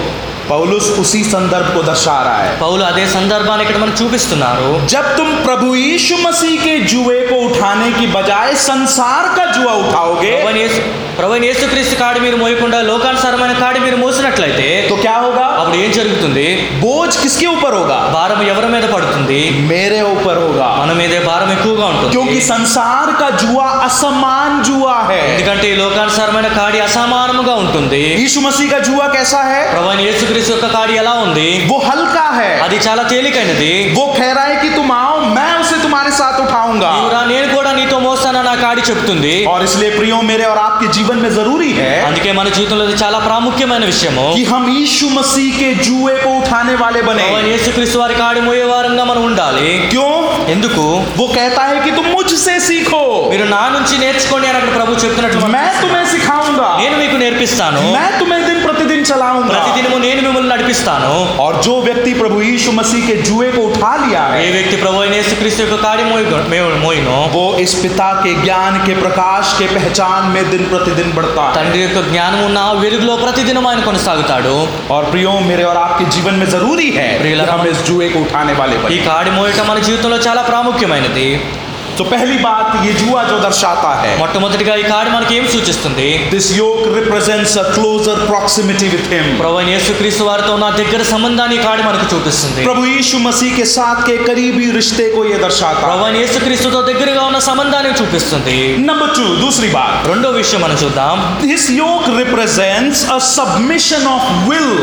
[0.51, 5.29] पौलुस उसी संदर्भ को दर्शा रहा है పౌలు అదే సందర్భాన్ని ఇక్కడ మనకు చూపిస్తున్నారు जब तुम
[5.47, 10.85] प्रभु यीशु मसीह के जुए को उठाने की बजाय संसार का जुआ उठाओगे ప్రభువైన యేసు-
[11.17, 16.45] ప్రభువైన యేసుక్రీస్తు కాడి మీరు మోయకుండా లోకానుసారమైన కాడి మీరు మోసినట్లయితే तो क्या होगा అప్పుడు ఏం జరుగుతుంది
[16.81, 19.39] बोझ किसके ऊपर होगा భారం ఎవరి మీద పడుతుంది
[19.71, 25.21] मेरे ऊपर होगा మన మీదే భారం ఎక్కువగా ఉంటుంది क्योंकि संसार का जुआ असमान जुआ है
[25.31, 30.67] ఎందుకంటే ఈ లోకానుసారమైన కాడి అసమానముగా ఉంటుంది यीशु मसीह का जुआ कैसा है ప్రభువైన యేసుక్రీస్తు యొక్క
[30.69, 34.87] కాడి ఎలా ఉంది वो हल्का है అది చాలా తేలికైనది वो कह रहा है कि तुम
[34.97, 39.59] आओ मैं उसे तुम्हारे साथ उठाऊंगा నీవురా నేను కూడా నీతో మోస్తానని ఆ కాడి చెప్తుంది और
[39.67, 43.85] इसलिए प्रियो मेरे और आपके जीवन में जरूरी है అందుకే మన జీవితంలో ఇది చాలా ప్రాముఖ్యమైన
[43.91, 48.41] విషయము कि हम यीशु मसीह के जुए को उठाने वाले बने ప్రభువైన యేసుక్రీస్తు వారి కాడి
[48.47, 50.11] మోయే వారంగా మనం ఉండాలి क्यों
[50.53, 50.83] ఎందుకు
[51.19, 55.41] वो कहता है कि तुम मुझसे सीखो మీరు నా నుంచి నేర్చుకోండి అని అక్కడ ప్రభు చెప్తున్నట్లు
[55.43, 60.49] మనం मैं तुम्हें सिखाऊंगा నేను మీకు నేర్పిస్తాను मैं तुम्हें दिन प्रतिदिन चलाऊंगा ప్రతిదినము నేను మిమ్మల్ని
[60.51, 64.77] నడిపిస్తాను और जो व्यक्ति प्रभु यीशु मसीह के जुए को उठा लिया ఏ है వ్యక్తి
[64.77, 66.25] ప్రభు అయిన యేసుక్రీస్తు యొక్క కాడి మోయి
[66.81, 71.55] మోయినో वो इस पिता के ज्ञान के प्रकाश के पहचान में दिन प्रतिदिन बढ़ता है
[71.57, 74.55] తండ్రి యొక్క జ్ఞానం ఉన్న ఆ వెలుగులో ప్రతిదినం ఆయన కొనసాగుతాడు
[74.89, 78.19] और प्रियो मेरे और आपके जीवन में जरूरी है कि प्रियला- हम इस जुए को
[78.25, 81.27] उठाने वाले ఈ बने కాడి మోయటం మన జీవితంలో చాలా ప్రాముఖ్యమైనది
[81.97, 86.47] तो पहली बात ये जुआ जो दर्शाता है మొట్టమొదటిగా ఈ కాడి మనకి ఏం సూచిస్తుంది this
[86.57, 91.61] yoke represents a closer proximity with him ప్రభు అయిన యేసుక్రీస్తు వారితో ఉన్న దగ్గర సంబంధాన్ని ఈ
[91.65, 96.01] కాడి మనకు చూపిస్తుంది प्रभु यीशु मसीह के साथ के करीबी रिश्ते को ये दर्शाता ప్రభు
[96.01, 98.57] है అయిన యేసుక్రీస్తుతో దగ్గరగా ఉన్న సంబంధాన్ని చూపిస్తుంది
[98.89, 104.73] नंबर टू दूसरी बात రెండో విషయం మనం చూద్దాం This yoke represents a submission of will.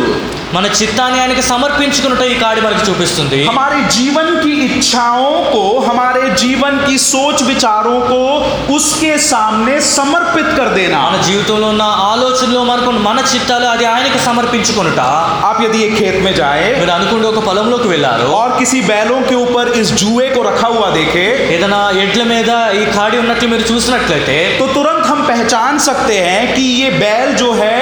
[0.54, 6.74] మన చిత్తాన్ని ఆయనకి సమర్పించుకున్నట్టు ఈ కాడి మనకు చూపిస్తుంది हमारे जीवन की इच्छाओं को हमारे जीवन
[6.84, 8.20] की सोच विचारों को
[8.74, 15.00] उसके सामने समर्पित कर देना మన జీవితంలో ఉన్న ఆలోచనలు మనకు మన చిత్తాలు అది ఆయనకి సమర్పించుకొనుట
[15.48, 19.36] आप यदि एक खेत में जाए మీరు అనుకుంటే ఒక పొలంలోకి వెళ్ళారు और किसी बैलों के
[19.44, 24.38] ऊपर इस जुए को रखा हुआ देखे ఏదైనా ఎడ్ల మీద ఈ కాడి ఉన్నట్లు మీరు చూసినట్లయితే
[24.58, 27.76] तो तुरंत हम पहचान सकते हैं कि ये बैल जो है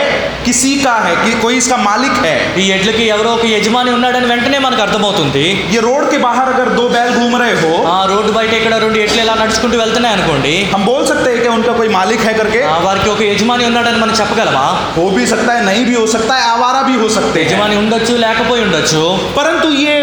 [0.45, 4.59] किसी का है कि कोई इसका मालिक है ఈ ఎడ్లకి ఎవరో ఒక యజమాని ఉన్నాడని వెంటనే
[4.59, 5.45] మనకు అర్థమవుతుంది
[5.75, 8.99] ये रोड के बाहर अगर दो बैल घूम रहे हो ఆ రోడ్డు బయట ఇక్కడ రెండు
[9.05, 12.61] ఎడ్లు ఇలా నడుచుకుంటూ వెళ్తున్నాయి అనుకోండి हम बोल सकते हैं कि उनका कोई मालिक है करके
[12.73, 14.67] ఆ వారికి ఒక యజమాని ఉన్నాడని మనం చెప్పగలమా
[14.99, 17.77] हो भी सकता है नहीं भी हो सकता है आवारा भी हो सकते हैं యజమాని
[17.83, 19.03] ఉండొచ్చు లేకపోయి ఉండొచ్చు
[19.39, 19.97] परंतु ये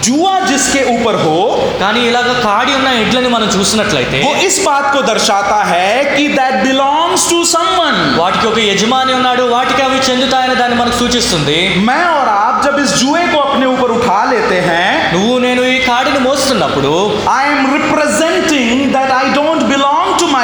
[0.00, 1.38] जुआ जिसके ऊपर हो
[1.80, 6.54] కానీ ఇలాగ కాడి ఉన్న ఎడ్లని మనం చూసినట్లయితే वो इस बात को दर्शाता है कि दैट
[6.66, 12.28] बिलोंग्स टू समवन వాటికి ఒక యజమాని ఉన్నాడు వాటికి అవి చెందుతాయని దాన్ని మనకు సూచిస్తుంది मैं और
[12.38, 16.92] आप जब इस जुए को अपने ऊपर उठा लेते हैं నువ్వు నేను ఈ కాడిని మోస్తున్నప్పుడు
[17.34, 18.09] I am representing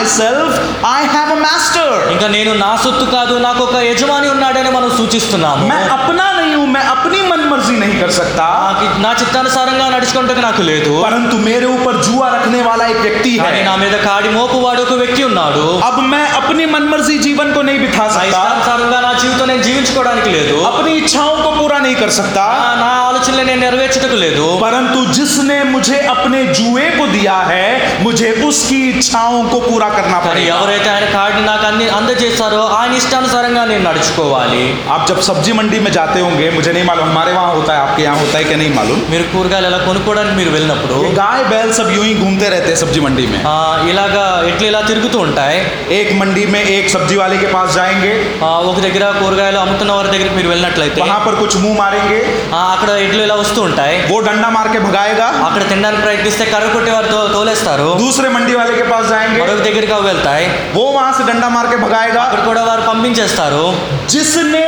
[0.07, 0.49] myself,
[0.89, 1.89] I have a master.
[2.13, 6.67] ఇంకా నేను నా సొత్తు కాదు నాకు ఒక యజమాని ఉన్నాడని మనం సూచిస్తున్నాము मैं अपना नहीं हूं
[6.69, 11.67] मैं अपनी मन मर्जी नहीं कर सकता నాకు- నా చిత్తానుసారంగా నడుచుకుంటే నాకు లేదు परंतु मेरे
[11.75, 15.65] ऊपर जुआ रखने वाला एक व्यक्ति కానీ है నా మీద కాడి మోపువాడు ఒక వ్యక్తి ఉన్నాడు
[15.89, 19.65] अब मैं अपनी मन मर्जी जीवन को नहीं बिता నా सकता ఇష్టానుసారంగా నా జీవితం నేను
[19.65, 24.47] జీవించుకోవడానికి లేదు अपनी इच्छाओं को पूरा नहीं कर सकता నా- నా ఆలోచనలు నేను నెరవేర్చుటకు లేదు
[24.63, 27.67] परंतु जिसने मुझे अपने जुए को दिया है
[28.07, 32.93] मुझे उसकी इच्छाओं को पूरा करना కానీ पड़ेगा ఎవరైతే ఆయన కార్డుని నాకు అంది అందజేస్తారో ఆయన
[32.99, 34.63] ఇష్టానుసారంగా నేను నడుచుకోవాలి
[34.95, 38.03] आप जब सब्जी मंडी में जाते होंगे मुझे नहीं मालूम हमारे वहाँ होता है आपके
[38.03, 41.69] यहाँ होता है कि नहीं मालूम మీరు కూరగాయలు ఎలా కొనుక్కోవడానికి మీరు వెళ్ళినప్పుడు ये गाय बैल
[41.73, 43.57] सब यूं ही घूमते रहते हैं सब्जी मंडी में ఆ,
[43.91, 45.59] ఇలాగా ఎట్లు ఇలా తిరుగుతూ ఉంటాయి
[45.95, 48.13] एक मंडी में एक सब्जी वाले के पास जाएंगे
[48.43, 52.19] ఆ, ఒక దగ్గర కూరగాయలు అమ్ముతున్న వారి దగ్గరికి మీరు వెళ్ళినట్లయితే वहां पर कुछ मुंह मारेंगे
[52.53, 56.67] ఆ, అక్కడ ఎడ్లు ఇలా వస్తూ ఉంటాయి वो डंडा मार के भगाएगा అక్కడ తినడానికి ప్రయత్నిస్తే కర్ర
[56.73, 61.13] కొట్టి వారితో తోలేస్తారు दूसरे मंडी वाले के पास जाएंगे మరొక దగ్గరికి అవి వెళ్తాయి वो वहां
[61.13, 63.65] से डंडा मार के भगाएगा అక్కడ కూడా వారు పంపించేస్తారు
[64.13, 64.67] जिसने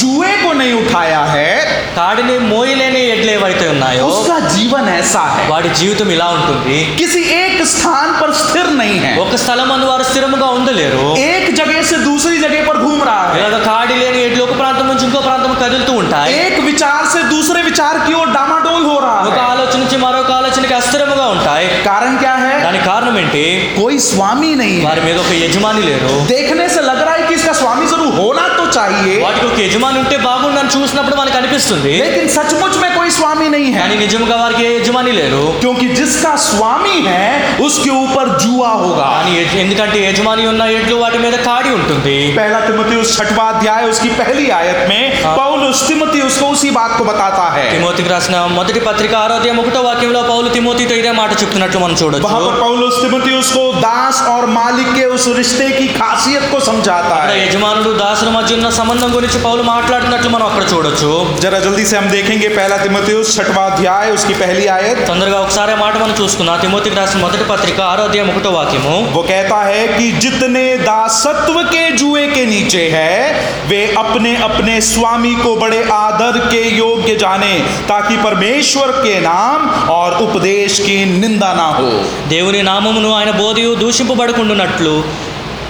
[0.00, 1.48] जुए को नहीं उठाया है
[1.96, 7.56] కాడిని మోయలేని ఎడ్లు ఏవైతే ఉన్నాయో उसका जीवन ऐसा है వాడి జీవితం ఇలా ఉంటుంది किसी एक
[7.72, 12.36] स्थान पर स्थिर नहीं है ఒక స్థలం అందు వారు స్థిరముగా ఉండలేరు एक जगह से दूसरी
[12.44, 15.94] जगह पर घूम रहा है ఇలాగ కాడి లేని ఎడ్లు ఒక ప్రాంతం నుంచి ఇంకో ప్రాంతం కదులుతూ
[16.02, 19.98] ఉంటాయి एक विचार से दूसरे विचार की ओर डामाडोल हो रहा ఒక है ఆలోచన నుంచి
[20.02, 20.32] మరొక
[20.66, 23.42] ఆలోచనకి అస్థిరముగా ఉంటాయి कारण क्या है దానికి కారణం ఏంటి
[23.76, 27.34] कोई स्वामी नहीं है వారి మీద ఒక యజమాని లేరు देखने से लग रहा है कि
[27.38, 32.24] इसका स्वामी जरूर होना तो चाहिए వాటికి ఒక యజమాని ఉంటే బాగుండని చూసినప్పుడు మనకు అనిపిస్తుంది लेकिन
[32.36, 36.96] सचमुच में कोई स्वामी नहीं है కానీ నిజంగా వారికి ఏ యజమాని లేరు क्योंकि जिसका स्वामी
[37.08, 37.24] है
[37.66, 42.60] उसके ऊपर जुआ होगा కానీ యజ- ఎందుకంటే యజమాని ఉన్న ఎడ్లు వాటి మీద కాడి ఉంటుంది पहला
[42.62, 47.04] तिमोथी उस छठवा अध्याय उसकी पहली आयत में हाँ। पौलुस तिमोथी उसको उसी बात को
[47.04, 51.92] बताता है తిమోతికి రాసిన మొదటి పత్రిక ఆరోగ్యం ఒకటో వాక్యంలో పౌలు తిమోతితో ఇదే మాట చెప్తున్నట్లు మనం
[51.92, 56.58] वहां చూడొచ్చు पर पौलुस तिमोथी उसको दास और मालिक के उस रिश्ते की खासियत को
[56.62, 61.10] समझाता అక్కడ है యజమానుడు దాసుల మధ్య ఉన్న సంబంధం గురించి పౌలు మాట్లాడుతున్నట్లు మనం అక్కడ చూడొచ్చు
[61.42, 65.78] जरा जल्दी से हम देखेंगे पहला तिमोथी छठवा अध्याय उसकी पहली आयत తొందరగా ఒకసారి ఆ
[65.82, 70.64] మాట మనం చూసుకుందాం తిమోతికి రాసిన మొదటి పత్రిక ఆరోగ్యం ఒకటో వాక్యము वो कहता है कि जितने
[70.86, 73.10] दासत्व के जुए के नीचे है
[73.70, 77.52] वे अपने अपने स्वामी को बड़े आदर के योग्य जाने
[77.88, 81.90] ताकि परमेश्वर के नाम और उपदेश की निंदा ना हो
[82.28, 84.94] దేవుని నామమును ఆయన బోధయు దూషింపబడకుండునట్లు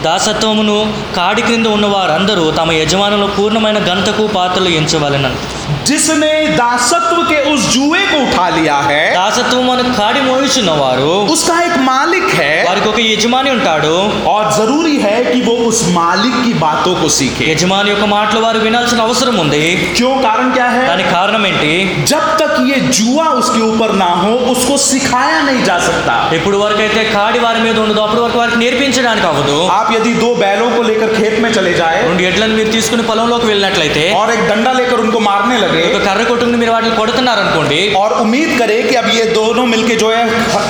[0.05, 0.77] దాసత్వమును
[1.17, 5.39] కాడి క్రింద ఉన్న వారందరూ తమ యజమానులు పూర్ణమైన గంతకు పాత్రలు ఎంచవలెనని
[5.87, 11.57] जिसने दासत्व के उस जुए को उठा लिया है దాసత్వం అని కాడి మోయిచున్న వారు उसका
[11.63, 13.95] एक मालिक है వారికి ఒక యజమాని ఉంటాడు
[14.33, 18.59] और जरूरी है कि वो उस मालिक की बातों को सीखे యజమాని యొక్క మాటలు వారు
[18.67, 19.63] వినాల్సిన అవసరం ఉంది
[19.99, 21.73] क्यों कारण क्या है దానికి కారణం ఏంటి
[22.13, 26.83] जब तक ये जुआ उसके ऊपर ना हो उसको सिखाया नहीं जा सकता ఎప్పుడు వరకు
[26.87, 30.83] అయితే కాడి వారి మీద ఉండదు అప్పుడు వరకు వారికి నేర్పించడానికి అవ్వదు आप यदि दो बैलों को
[30.85, 34.99] लेकर खेत में चले जाए రెండు ఎడ్లను మీరు తీసుకుని పొలంలోకి వెళ్ళినట్లయితే और एक डंडा लेकर
[35.05, 39.09] उनको मारने लगे ఒక కర్ర కొట్టుకుని మీరు వాటిని కొడుతున్నారు అనుకోండి और उम्मीद करे कि अब
[39.13, 40.23] ये दोनों मिलके जो है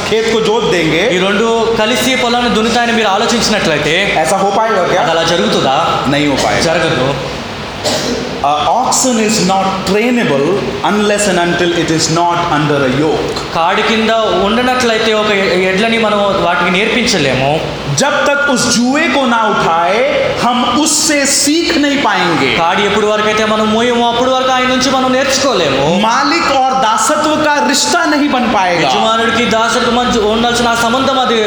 [0.09, 1.47] खेत को जोत देंगे ఈ రెండు
[1.81, 5.77] కలిసి పొలాన్ని దున్నుతాయని మీరు ఆలోచించినట్లయితే ऐसा हो पाएगा అది क्या అలా జరుగుతుందా
[6.13, 7.09] नहीं हो पाएगा జరగదు
[8.73, 10.47] oxen is not trainable
[10.85, 14.13] unless and until it is not under a yoke కాడి కింద
[14.47, 15.31] ఉండనట్లయితే ఒక
[15.71, 17.51] ఎడ్లని మనం వాటికి నేర్పించలేము
[18.00, 20.02] జబ్ తక్ ఉస్ జూయే కో నా ఉఠాయే
[20.44, 24.90] హమ్ ఉస్సే సీఖ్ నై పాయేంగే కాడి ఎప్పుడు వరకు అయితే మనం మోయమో అప్పుడు వరకు ఆయన నుంచి
[24.96, 25.86] మనం నేర్చుకోలేము.
[26.06, 31.40] మాలిక్ ఆర్ దాసత్వ కా రిష్తా నహి బన్ పాయేగా యజమానుడికి దాసత్వ మధ్య ఉండాల్సిన సంబంధం అది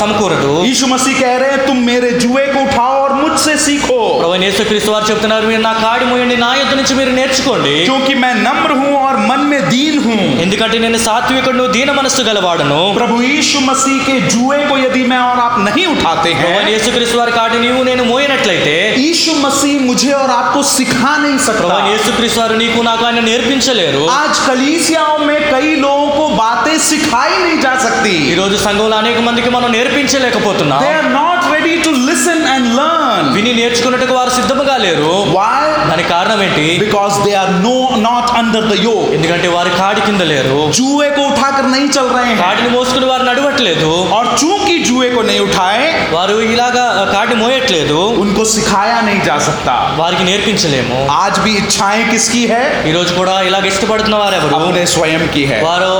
[0.00, 0.52] సమకూరదు.
[0.68, 3.98] యేసు మసీ కహ రహే తుమ్ మేరే జూయే కో ఉఠాఓ ఆర్ ముజ్సే సీఖో.
[4.20, 7.74] ప్రభువైన యేసుక్రీస్తు వారు చెప్తున్నారు మీరు నా కాడి మోయండి నా యొద్ద నుంచి మీరు నేర్చుకోండి.
[7.88, 10.16] క్యోంకి మై నమ్ర హూ ఆర్ మన్ మే దీన్ హూ.
[10.46, 12.80] ఎందుకంటే నేను సాత్వికుడు దీన మనస్సు గలవాడను.
[12.98, 17.17] ప్రభు యేసు మసీ కే జూయే కో యది మై ఆర్ ఆప్ నహి उठाते ప్రభు हैं యేసుక్రీస్తు
[17.17, 22.39] వారి కాడి నీవు నేను మోయినట్లయితే यीशु मसीह मुझे और आपको सिखा नहीं सकता ప్రభు యేసుక్రీస్తు
[22.39, 27.73] వారు నీకు నాకు ఆయన నేర్పించలేరు आज कलीसियाओं में कई लोगों को बातें सिखाई नहीं जा
[27.85, 32.76] सकती ఈ రోజు సంఘంలో అనేక మందికి మనం నేర్పించలేకపోతున్నాం they are not ready to listen and
[32.76, 35.12] learn విని నేర్చుకున్నట్టుకు వారు సిద్ధముగా లేరు.
[35.36, 36.64] వై దానికి కారణం ఏంటి?
[36.78, 40.58] Because they are no not under the yoke ఎందుకంటే వారి కాడి కింద లేరు.
[40.72, 42.34] జూఏ కో ఉఠాకర్ నహీ చల్ రహే.
[42.36, 43.90] కాడిని మోసుకుని వారు నడవట్లేదు.
[44.18, 47.98] ఆర్ చూకి జూఏ కో నహీ ఉఠాయే వారు ఇలాగా కాటి మోయట్లేదు.
[48.24, 49.74] ఉన్కో సిఖాయా నహీ జా సక్తా.
[49.96, 51.08] వారికి నేర్పించలేము.
[51.12, 52.90] ఆజ్ బి ఇచ్ఛాయే కిస్కి హై?
[52.90, 55.60] ఈ రోజు కూడా ఇలాగ ఇష్టపడుతున్న వారు ఎవరు అప్నే స్వయం కి హై.
[55.62, 55.90] వారు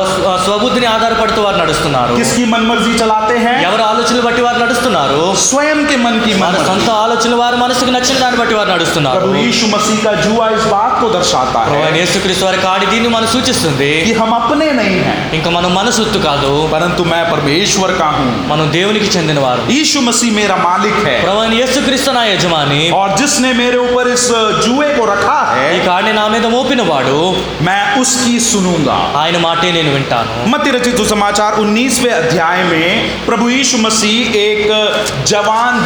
[0.44, 2.14] స్వబుద్ధిని ఆధారపడుతూ వారు నడుస్తున్నారు.
[2.14, 3.56] కిస్కి మన్మర్జీ చలాతే హై?
[3.64, 5.20] ఎవరు ఆలోచనలు బట్టి వారు నడుస్తున్నారు?
[5.47, 9.19] स्वयं के मन की వారి मनमर्जी సొంత ఆలోచనలు వారి మనసుకు నచ్చిన దాన్ని బట్టి వారు నడుస్తున్నారు
[9.19, 12.85] प्रभु यीशु मसीह का जुआ इस बात को दर्शाता ప్రభు అయిన है యేసుక్రీస్తు వారి కాడి
[12.93, 17.21] దీన్ని మనం సూచిస్తుంది कि हम अपने नहीं हैं ఇంకా మనం మన సొత్తు కాదు परंतु मैं
[17.31, 22.11] परमेश्वर का हूँ మనం దేవునికి చెందిన వారు यीशु मसीह मेरा मालिक है ప్రభు అయిన యేసుక్రీస్తు
[22.17, 24.25] నా యజమాని और जिसने मेरे ऊपर इस
[24.65, 27.17] जुए को रखा ఈ है కాడిని నా మీద మోపిన వాడు
[27.67, 32.87] मैं उसकी सुनूंगा ఆయన మాటే నేను వింటాను मत्ती रचित समाचार 19वें अध्याय में
[33.27, 34.61] प्रभु यीशु मसीह एक
[35.25, 35.36] जवान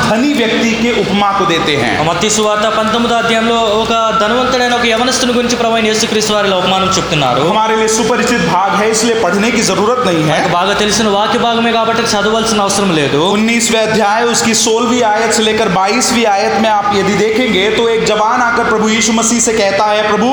[0.09, 5.33] धनी व्यक्ति के उपमा को देते हैं మత్తి సువార్త పంతొమ్మిదో అధ్యాయంలో ఒక ధనవంతుడైన ఒక యవనస్తుని
[5.33, 9.61] గురించి ప్రభు అయిన యేసుక్రీస్తు వారిలో ఉపమానం చెప్తున్నారు हमारे लिए सुपरिचित भाग है इसलिए पढ़ने की
[9.69, 14.53] जरूरत नहीं है మనకు బాగా తెలిసిన వాక్య భాగమే కాబట్టి చదవాల్సిన అవసరం లేదు उन्नीसवें अध्याय उसकी
[14.57, 18.87] सोलहवीं आयत से लेकर बाईसवीं आयत में आप यदि देखेंगे तो एक जवान आकर प्रभु
[18.89, 20.31] यीशु मसीह से कहता है प्रभु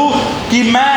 [0.50, 0.94] कि मैं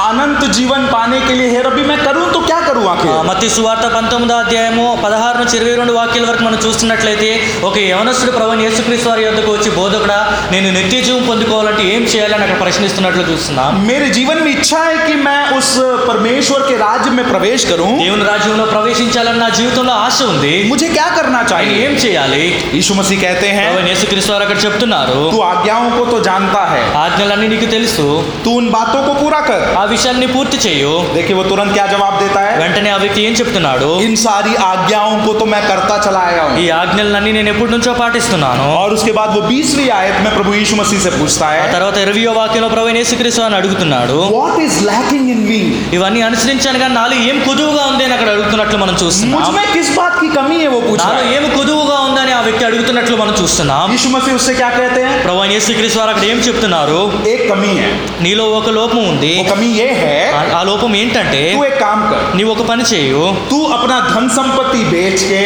[0.00, 3.50] अनंत जीवन पाने के लिए हे रब्बी मैं करूं तो क्या करूं ఆ, आखिर మత్తయి
[3.52, 7.28] సువార్త పంతొమ్మిదో అధ్యాయము పదహారు నుంచి ఇరవై రెండు వాక్యాల వరకు మనం చూస్తున్నట్లయితే
[7.64, 10.18] ఒక యవనస్తుడు ప్రభు అయిన యేసుక్రీస్తు వారి యొద్దకు వచ్చి బోధకుడా
[10.52, 15.14] నేను నిత్య జీవం పొందుకోవాలంటే ఏం చేయాలని అక్కడ ప్రశ్నిస్తున్నట్లు చూస్తున్నాం मेरे जीवन में इच्छा है कि
[15.20, 15.70] मैं उस
[16.10, 21.06] परमेश्वर के राज्य में प्रवेश करूं దేవుని రాజ్యంలో ప్రవేశించాలని నా జీవితంలో ఆశ ఉంది मुझे क्या
[21.10, 22.44] करना ఆయన चाहिए ఏం చేయాలి
[22.76, 26.62] यीशु मसीह कहते ప్రభు हैं అయిన యేసుక్రీస్తు వారు అక్కడ చెప్తున్నారు तू आज्ञाओं को तो जानता
[26.68, 28.06] है ఆజ్ఞలన్నీ నీకు తెలుసు
[28.44, 32.14] तू उन बातों को पूरा कर ఆ విషయాన్ని పూర్తి చేయు देखिए वो तुरंत क्या जवाब
[32.20, 36.22] देता है వెంటనే ఆ వ్యక్తి ఏం చెప్తున్నాడు इन सारी आज्ञाओं को तो मैं करता चला
[36.28, 40.30] आया हूं ఈ ఆజ్ఞలన్నీ నేను ఎప్పటి నుంచో పాటిస్తున్నాను और उसके बाद वो बीसवीं आयत में
[40.36, 44.18] प्रभु यीशु मसीह से पूछता ఆ है తర్వాత ఇరవయో వాక్యంలో ప్రభు అయిన యేసుక్రీస్తు అని అడుగుతున్నాడు
[44.30, 45.60] what is lacking in me
[45.96, 49.88] ఇవన్నీ అనుసరించాను కానీ నాలో ఏం కుదువుగా ఉంది అని అక్కడ అడుగుతున్నట్లు మనం मुझ చూస్తున్నాం में किस
[49.96, 53.16] बात की कमी है वो पूछ रहा నాలో है ఏమి కుదువుగా ఉందని ఆ వ్యక్తి అడుగుతున్నట్లు
[53.22, 57.00] మనం చూస్తున్నాం यीशु मसीह उससे क्या कहते हैं ప్రభు అయిన యేసుక్రీస్తు వారు అక్కడ ఏం చెప్తున్నారు
[57.32, 57.90] एक कमी है
[58.24, 61.98] నీలో ఒక లోపం ఉంది वो कमी ये है ఆ- ఆ లోపం ఏంటంటే तू एक काम
[62.10, 65.42] कर నీవు ఒక పని చేయు तू अपना धन संपत्ति बेच के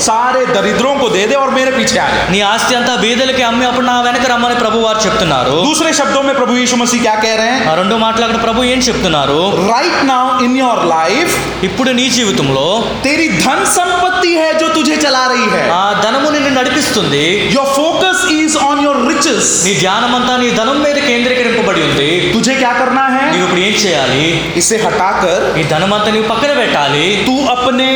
[0.00, 3.66] सारे दरिद्रों को दे दे और मेरे पीछे आ जा నీ ఆస్తి అంతా బీదలకి అమ్మి
[3.66, 7.34] అప్పుడు నా వెనక రమ్మని ప్రభు వారు చెప్తున్నారు दूसरे शब्दों में प्रभु यीशु मसीह क्या कह
[7.34, 11.30] रहे हैं ఆ రెండో మాటలు అక్కడ ప్రభు ఏం చెప్తున్నారు right now in your life
[11.68, 12.66] ఇప్పుడు నీ జీవితంలో
[13.04, 17.24] तेरी धन संपत्ति है जो तुझे चला रही है ఆ ధనము నిన్ను నడిపిస్తుంది
[17.54, 22.54] your focus is on your riches నీ ధ్యానం అంతా నీ ధనం మీద కేంద్రీకరింపబడి ఉంది तुझे
[22.56, 24.24] क्या करना है నీవు ఇప్పుడు ఏం చేయాలి
[24.60, 27.88] इसे हटाकर ఈ ధనం అంతా నీవు పక్కన పెట్టాలి तू अपने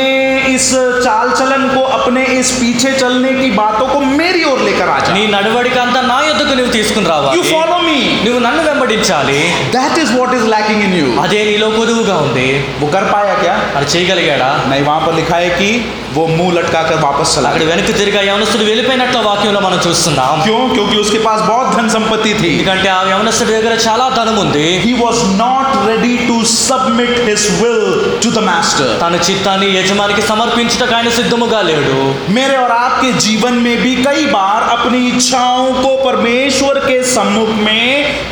[0.54, 0.66] इस
[1.06, 5.10] चाल चलन को अपने इस पीछे चलने की बातों को मेरी ओर लेकर आ जा
[5.18, 9.40] నీ నడవడిక అంతా నా యొద్దకు నువ్వు తీసుకుని రావాలి यू फॉलो मी నువ్వు నన్ను వెంబడించాలి
[9.76, 12.48] that is what is lacking in you అదే నీలో కొదువుగా ఉంది
[12.80, 15.70] वो कर पाया क्या అది చేయగలిగాడా नहीं वहां पर लिखा है कि
[16.14, 19.60] वो मुंह लटका कर वापस चला అక్కడ गया వెనక్కి తిరిగి ఆ యవనస్తుడు వెళ్ళిపోయినట్లు ఆ వాక్యంలో
[19.62, 24.06] మనం చూస్తున్నాం क्यों क्योंकि उसके पास बहुत धन संपत्ति थी ఎందుకంటే ఆ యవనస్తుడి దగ్గర చాలా
[24.18, 27.84] ధనం ఉంది he was not ready to submit his will
[28.24, 31.96] to the master తన చిత్తాన్ని యజమానికి సమర్పించుటకు ఆయన సిద్ధముగా లేడు
[32.38, 37.84] मेरे और आपके जीवन में भी कई बार अपनी इच्छाओं को परमेश्वर के सम्मुख में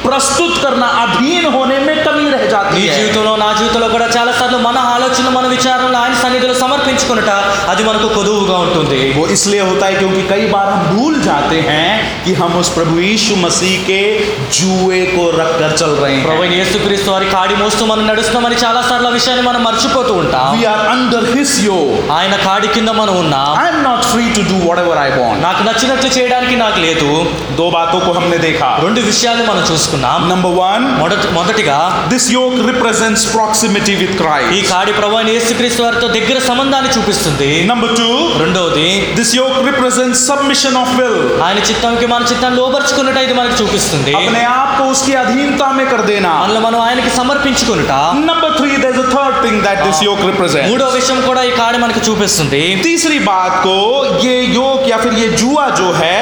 [0.07, 4.33] प्रस्तुत करना अधीन होने में कमी रह जाती నీ है జీవితంలో నా జీవితంలో కూడా చాలా
[4.39, 7.33] సార్లు మన ఆలోచనలు మన విచారణలు ఆయన సన్నిధిలో సమర్పించుకున్నట
[7.73, 11.89] అది మనకు కొదువుగా ఉంటుంది वो इसलिए होता है क्योंकि कई बार हम भूल जाते हैं
[12.25, 14.01] कि हम उस प्रभु यीशु मसीह के
[14.57, 18.81] जुए को रख कर चल रहे हैं ప్రభు యేసుక్రీస్తు వారి కాడి మోస్తూ మనం నడుస్తున్నామని చాలా
[18.89, 21.95] సార్లు ఆ విషయాన్ని మనం మర్చిపోతూ ఉంటాం We are under his yoke.
[22.17, 25.39] ఆయన కాడి కింద మనం ఉన్నాం I am not free to do whatever I want.
[25.47, 27.11] నాకు నచ్చినట్లు చేయడానికి నాకు లేదు
[27.61, 31.79] दो बातों को हमने देखा రెండు విషయాలు మనం చూసుకున్నాం Number one, మొదటి మొదటిగా
[32.13, 34.53] this yoke represents proximity with ఈ Christ.
[34.73, 40.75] కాడి ప్రభు అయిన యేసుక్రీస్తు వారితో దగ్గర సంబంధాన్ని చూపిస్తుంది Number two, రెండవది this yoke represents submission
[40.81, 41.17] of will.
[41.47, 46.01] ఆయన చిత్తంకి మన చిత్తాన్ని లోపరుచుకున్నట ఇది మనకు చూపిస్తుంది अपने आप को उसकी अधीनता में कर
[46.11, 46.31] देना.
[46.45, 47.93] మనలో మనం ఆయనకి సమర్పించుకున్నట
[48.31, 50.69] Number three, there's a third thing that this yoke represents.
[50.73, 53.77] మూడో విషయం కూడా ఈ కాడి మనకు చూపిస్తుంది तीसरी बात को
[54.27, 56.17] ये योग या फिर ये जुआ जो है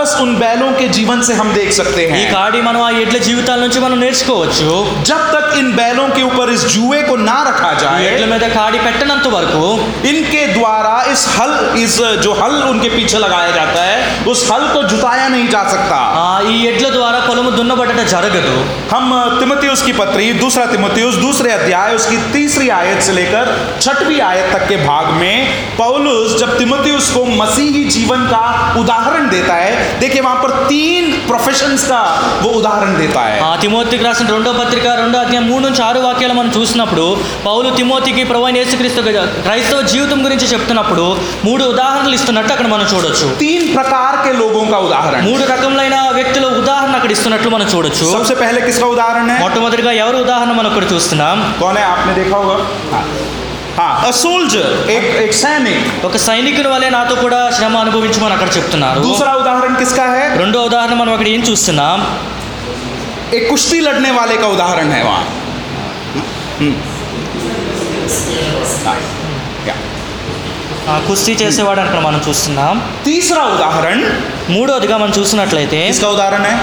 [0.00, 3.16] वापस उन बैलों के जीवन से हम देख सकते ఈ हैं కాడి మనం ఆ ఎడ్ల
[3.26, 4.68] జీవితాల నుంచి మనం నేర్చుకోవచ్చు
[5.04, 8.44] जब तक इन बैलों के ऊपर इस जुए को ना रखा ఈ जाए ఎడ్ల మీద
[8.56, 9.64] కాడి పెట్టనంత వరకు
[10.10, 14.82] इनके द्वारा इस हल इस जो हल उनके पीछे लगाया जाता है उस हल को
[14.90, 18.56] जुताया नहीं जा सकता ఆ, ఈ ఎడ్ల ద్వారా పొలము దున్నబడట జరగదు
[18.92, 19.04] हम
[19.38, 23.46] तिमोथियुस की पत्री दूसरा तिमोथियुस दूसरे अध्याय उसकी तीसरी आयत से लेकर
[23.80, 25.34] छठवीं आयत तक के भाग में
[25.80, 28.42] पौलुस जब तिमोथियुस को मसीही जीवन का
[28.80, 32.00] उदाहरण देता है देखिए वहां पर तीन प्रोफेशंस का
[32.42, 36.34] वो उदाहरण देता है ఆ తిమోతికి రాసిన రెండో పత్రిక రెండో అధ్యాయం మూడు నుంచి ఆరు వాక్యాలు
[36.36, 37.06] మనం చూసినప్పుడు
[37.44, 41.04] పౌలు తిమోతికి ప్రభు అయిన యేసుక్రీస్తు గ- క్రైస్తవ జీవితం గురించి చెప్తున్నప్పుడు
[41.46, 46.44] మూడు ఉదాహరణలు ఇస్తున్నట్టు అక్కడ మనం చూడొచ్చు तीन प्रकार के लोगों का उदाहरण మూడు రకములైన వ్యక్తుల
[46.60, 50.86] ఉదాహరణ అక్కడ ఇస్తున్నట్లు మనం చూడొచ్చు सबसे पहले किसका उदाहरण है మొట్టమొదటిగా ఎవరు ఉదాహరణ మనం ఇక్కడ
[50.92, 52.56] చూస్తున్నాం कौन है आपने देखा होगा
[53.76, 58.50] हाँ हाँ अ सोल्जर एक एक सैनिक ఒక సైనికుని వలె నాతో కూడా శ్రమ అనుభవించమని అక్కడ
[58.56, 61.98] చెప్తున్నారు दूसरा उदाहरण किसका है రెండో ఉదాహరణ మనం అక్కడ ఏం చూస్తున్నాం
[63.30, 65.24] एक कुश्ती लड़ने वाले का उदाहरण है वहां
[66.58, 66.74] हम्म।
[68.84, 68.96] हाँ,
[69.66, 69.74] या।
[70.88, 72.74] ఆ కుస్తీ చేసేవాడు అక్కడ మనం చూస్తున్నాం
[73.06, 73.98] तीसरा उदाहरण
[74.54, 76.54] మూడోదిగా మనం చూసినట్లయితే किसका उदाहरण है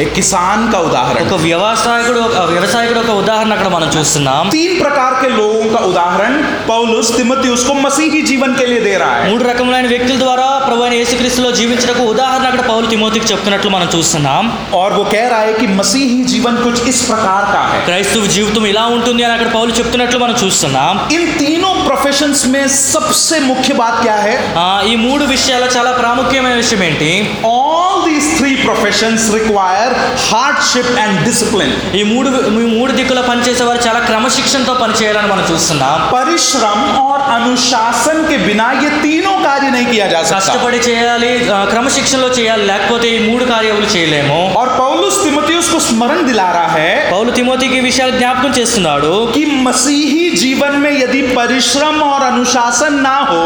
[0.00, 5.12] एक किसान का उदाहरण ఒక వ్యవసాయకుడు ఒక వ్యవసాయకుడు ఒక ఉదాహరణ అక్కడ మనం చూస్తున్నాం तीन प्रकार
[5.20, 6.32] के लोगों का उदाहरण
[6.66, 10.82] पौलुस तिमोथियुस को मसीही जीवन के लिए दे रहा है మూడు రకములైన వ్యక్తుల ద్వారా ప్రభు
[10.82, 14.42] అయిన యేసుక్రీస్తులో జీవించడానికి ఉదాహరణ అక్కడ పౌలు తిమోతికి చెప్తున్నట్లు మనం చూస్తున్నాం
[14.78, 18.66] और वो कह रहा है कि मसीही जीवन कुछ इस प्रकार का है క్రైస్తవ జీవితం
[18.72, 23.96] ఇలా ఉంటుంది అని అక్కడ పౌలు చెప్తున్నట్లు మనం చూస్తున్నాం इन तीनों प्रोफेशंस में सबसे मुख्य बात
[24.02, 27.10] क्या है ఆ, ఈ మూడు విషయాలు చాలా ప్రాముఖ్యమైన విషయం ఏంటి
[27.54, 29.89] all these three professions require
[30.26, 35.94] hardship and discipline ఈ మూడు ఈ మూడు దిక్కుల పనిచేసే వారు చాలా క్రమశిక్షణతో పనిచేయాలని మనం చూస్తున్నాం
[36.12, 41.60] परिश्रम और अनुशासन के बिना ये तीनों कार्य नहीं किया जा सकता కష్టపడి చేయాలి ఆ,
[41.70, 46.90] క్రమశిక్షణలో చేయాలి లేకపోతే ఈ మూడు కార్యాలు చేయలేము और पौलुस तिमोथियुस को स्मरण दिला रहा है
[47.12, 53.16] పౌలు తిమోతికి ఈ విషయాలు జ్ఞాపకం చేస్తున్నాడు कि मसीही जीवन में यदि परिश्रम और अनुशासन ना
[53.30, 53.42] हो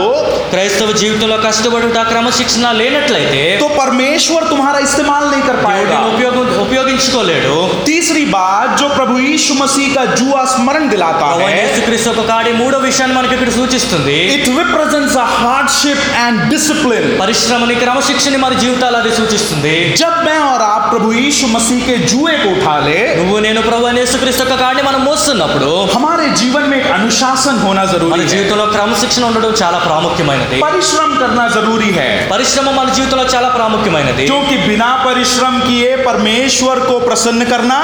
[0.53, 7.57] క్రైస్తవ జీవితంలో కష్టపడుట క్రమశిక్షణ లేనట్లయితే तो परमेश्वर तुम्हारा इस्तेमाल नहीं कर దేవుడిని पाएगा ఉపయోగం ఉపయోగించుకోలేడు
[7.85, 12.51] तीसरी बात जो प्रभु यीशु मसीह का जुआ स्मरण दिलाता ప్రభువైన है యేసుక్రీస్తు ఒక కాడి
[12.61, 18.97] మూడో విషయాన్ని మనకి ఇక్కడ సూచిస్తుంది it represents a hardship and discipline పరిశ్రమని క్రమశిక్షణ మన జీవితాలు
[19.01, 23.37] అది సూచిస్తుంది जब मैं और आप प्रभु यीशु मसीह के जुए को उठा ले నువ్వు
[23.47, 27.91] నేను ప్రభు అయిన యేసుక్రీస్తు యొక్క కాడిని మనం మోస్తున్నప్పుడు हमारे जीवन में एक अनुशासन होना మన
[27.93, 33.49] जरूरी है జీవితంలో క్రమశిక్షణ ఉండడం చాలా ప్రాముఖ్యమైనది परिश्रम करना जरूरी है పరిశ్రమ మన జీవితంలో చాలా
[33.57, 37.78] ప్రాముఖ్యమైనది क्योंकि बिना परिश्रम किए परमेश्वर को प्रसन्न करना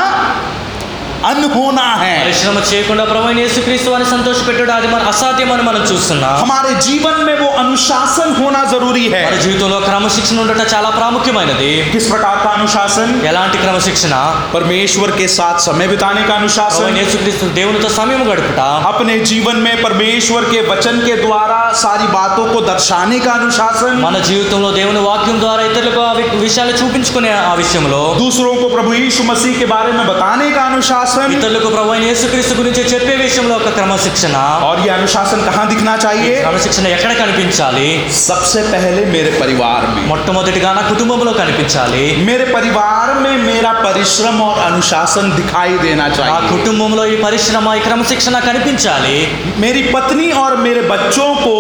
[1.29, 6.73] अनहोना है పరిశ్రమ చేయకుండా ప్రభు అయిన యేసుక్రీస్తు వారిని సంతోషపెట్టడం అది మన అసాధ్యమని మనం చూస్తున్నాం हमारे
[6.87, 12.37] जीवन में वो अनुशासन होना जरूरी है మన జీవితంలో క్రమశిక్షణ ఉండటం చాలా ప్రాముఖ్యమైనది किस प्रकार
[12.45, 14.15] का अनुशासन ఎలాంటి క్రమశిక్షణ
[14.55, 18.61] परमेश्वर के साथ समय बिताने का ప్రభు అయిన अनुशासन యేసుక్రీస్తు దేవునితో సమయం గడుపుట
[18.91, 24.17] अपने जीवन में परमेश्वर के वचन के द्वारा सारी बातों को दर्शाने का अनुशासन మన
[24.29, 29.23] జీవితంలో దేవుని వాక్యం ద్వారా ఇతరులకు ఆ వి- విషయాలు చూపించుకునే ఆ విషయంలో दूसरों को प्रभु यीशु
[29.27, 30.63] मसीह के बारे में बताने का
[31.11, 34.35] अनुशासन ఇతరులకు ప్రభు అయిన యేసుక్రీస్తు గురించి చెప్పే విషయంలో ఒక క్రమశిక్షణ
[34.67, 37.89] और ये अनुशासन कहाँ दिखना चाहिए క్రమశిక్షణ ఎక్కడ కనిపించాలి
[38.21, 44.55] सबसे पहले मेरे परिवार में మొట్టమొదటిగా నా కుటుంబంలో కనిపించాలి मेरे परिवार में मेरा परिश्रम और
[44.69, 49.17] अनुशासन दिखाई देना ఆ चाहिए కుటుంబంలో ఈ పరిశ్రమ ఈ క్రమశిక్షణ కనిపించాలి
[49.65, 51.57] मेरी पत्नी और मेरे बच्चों को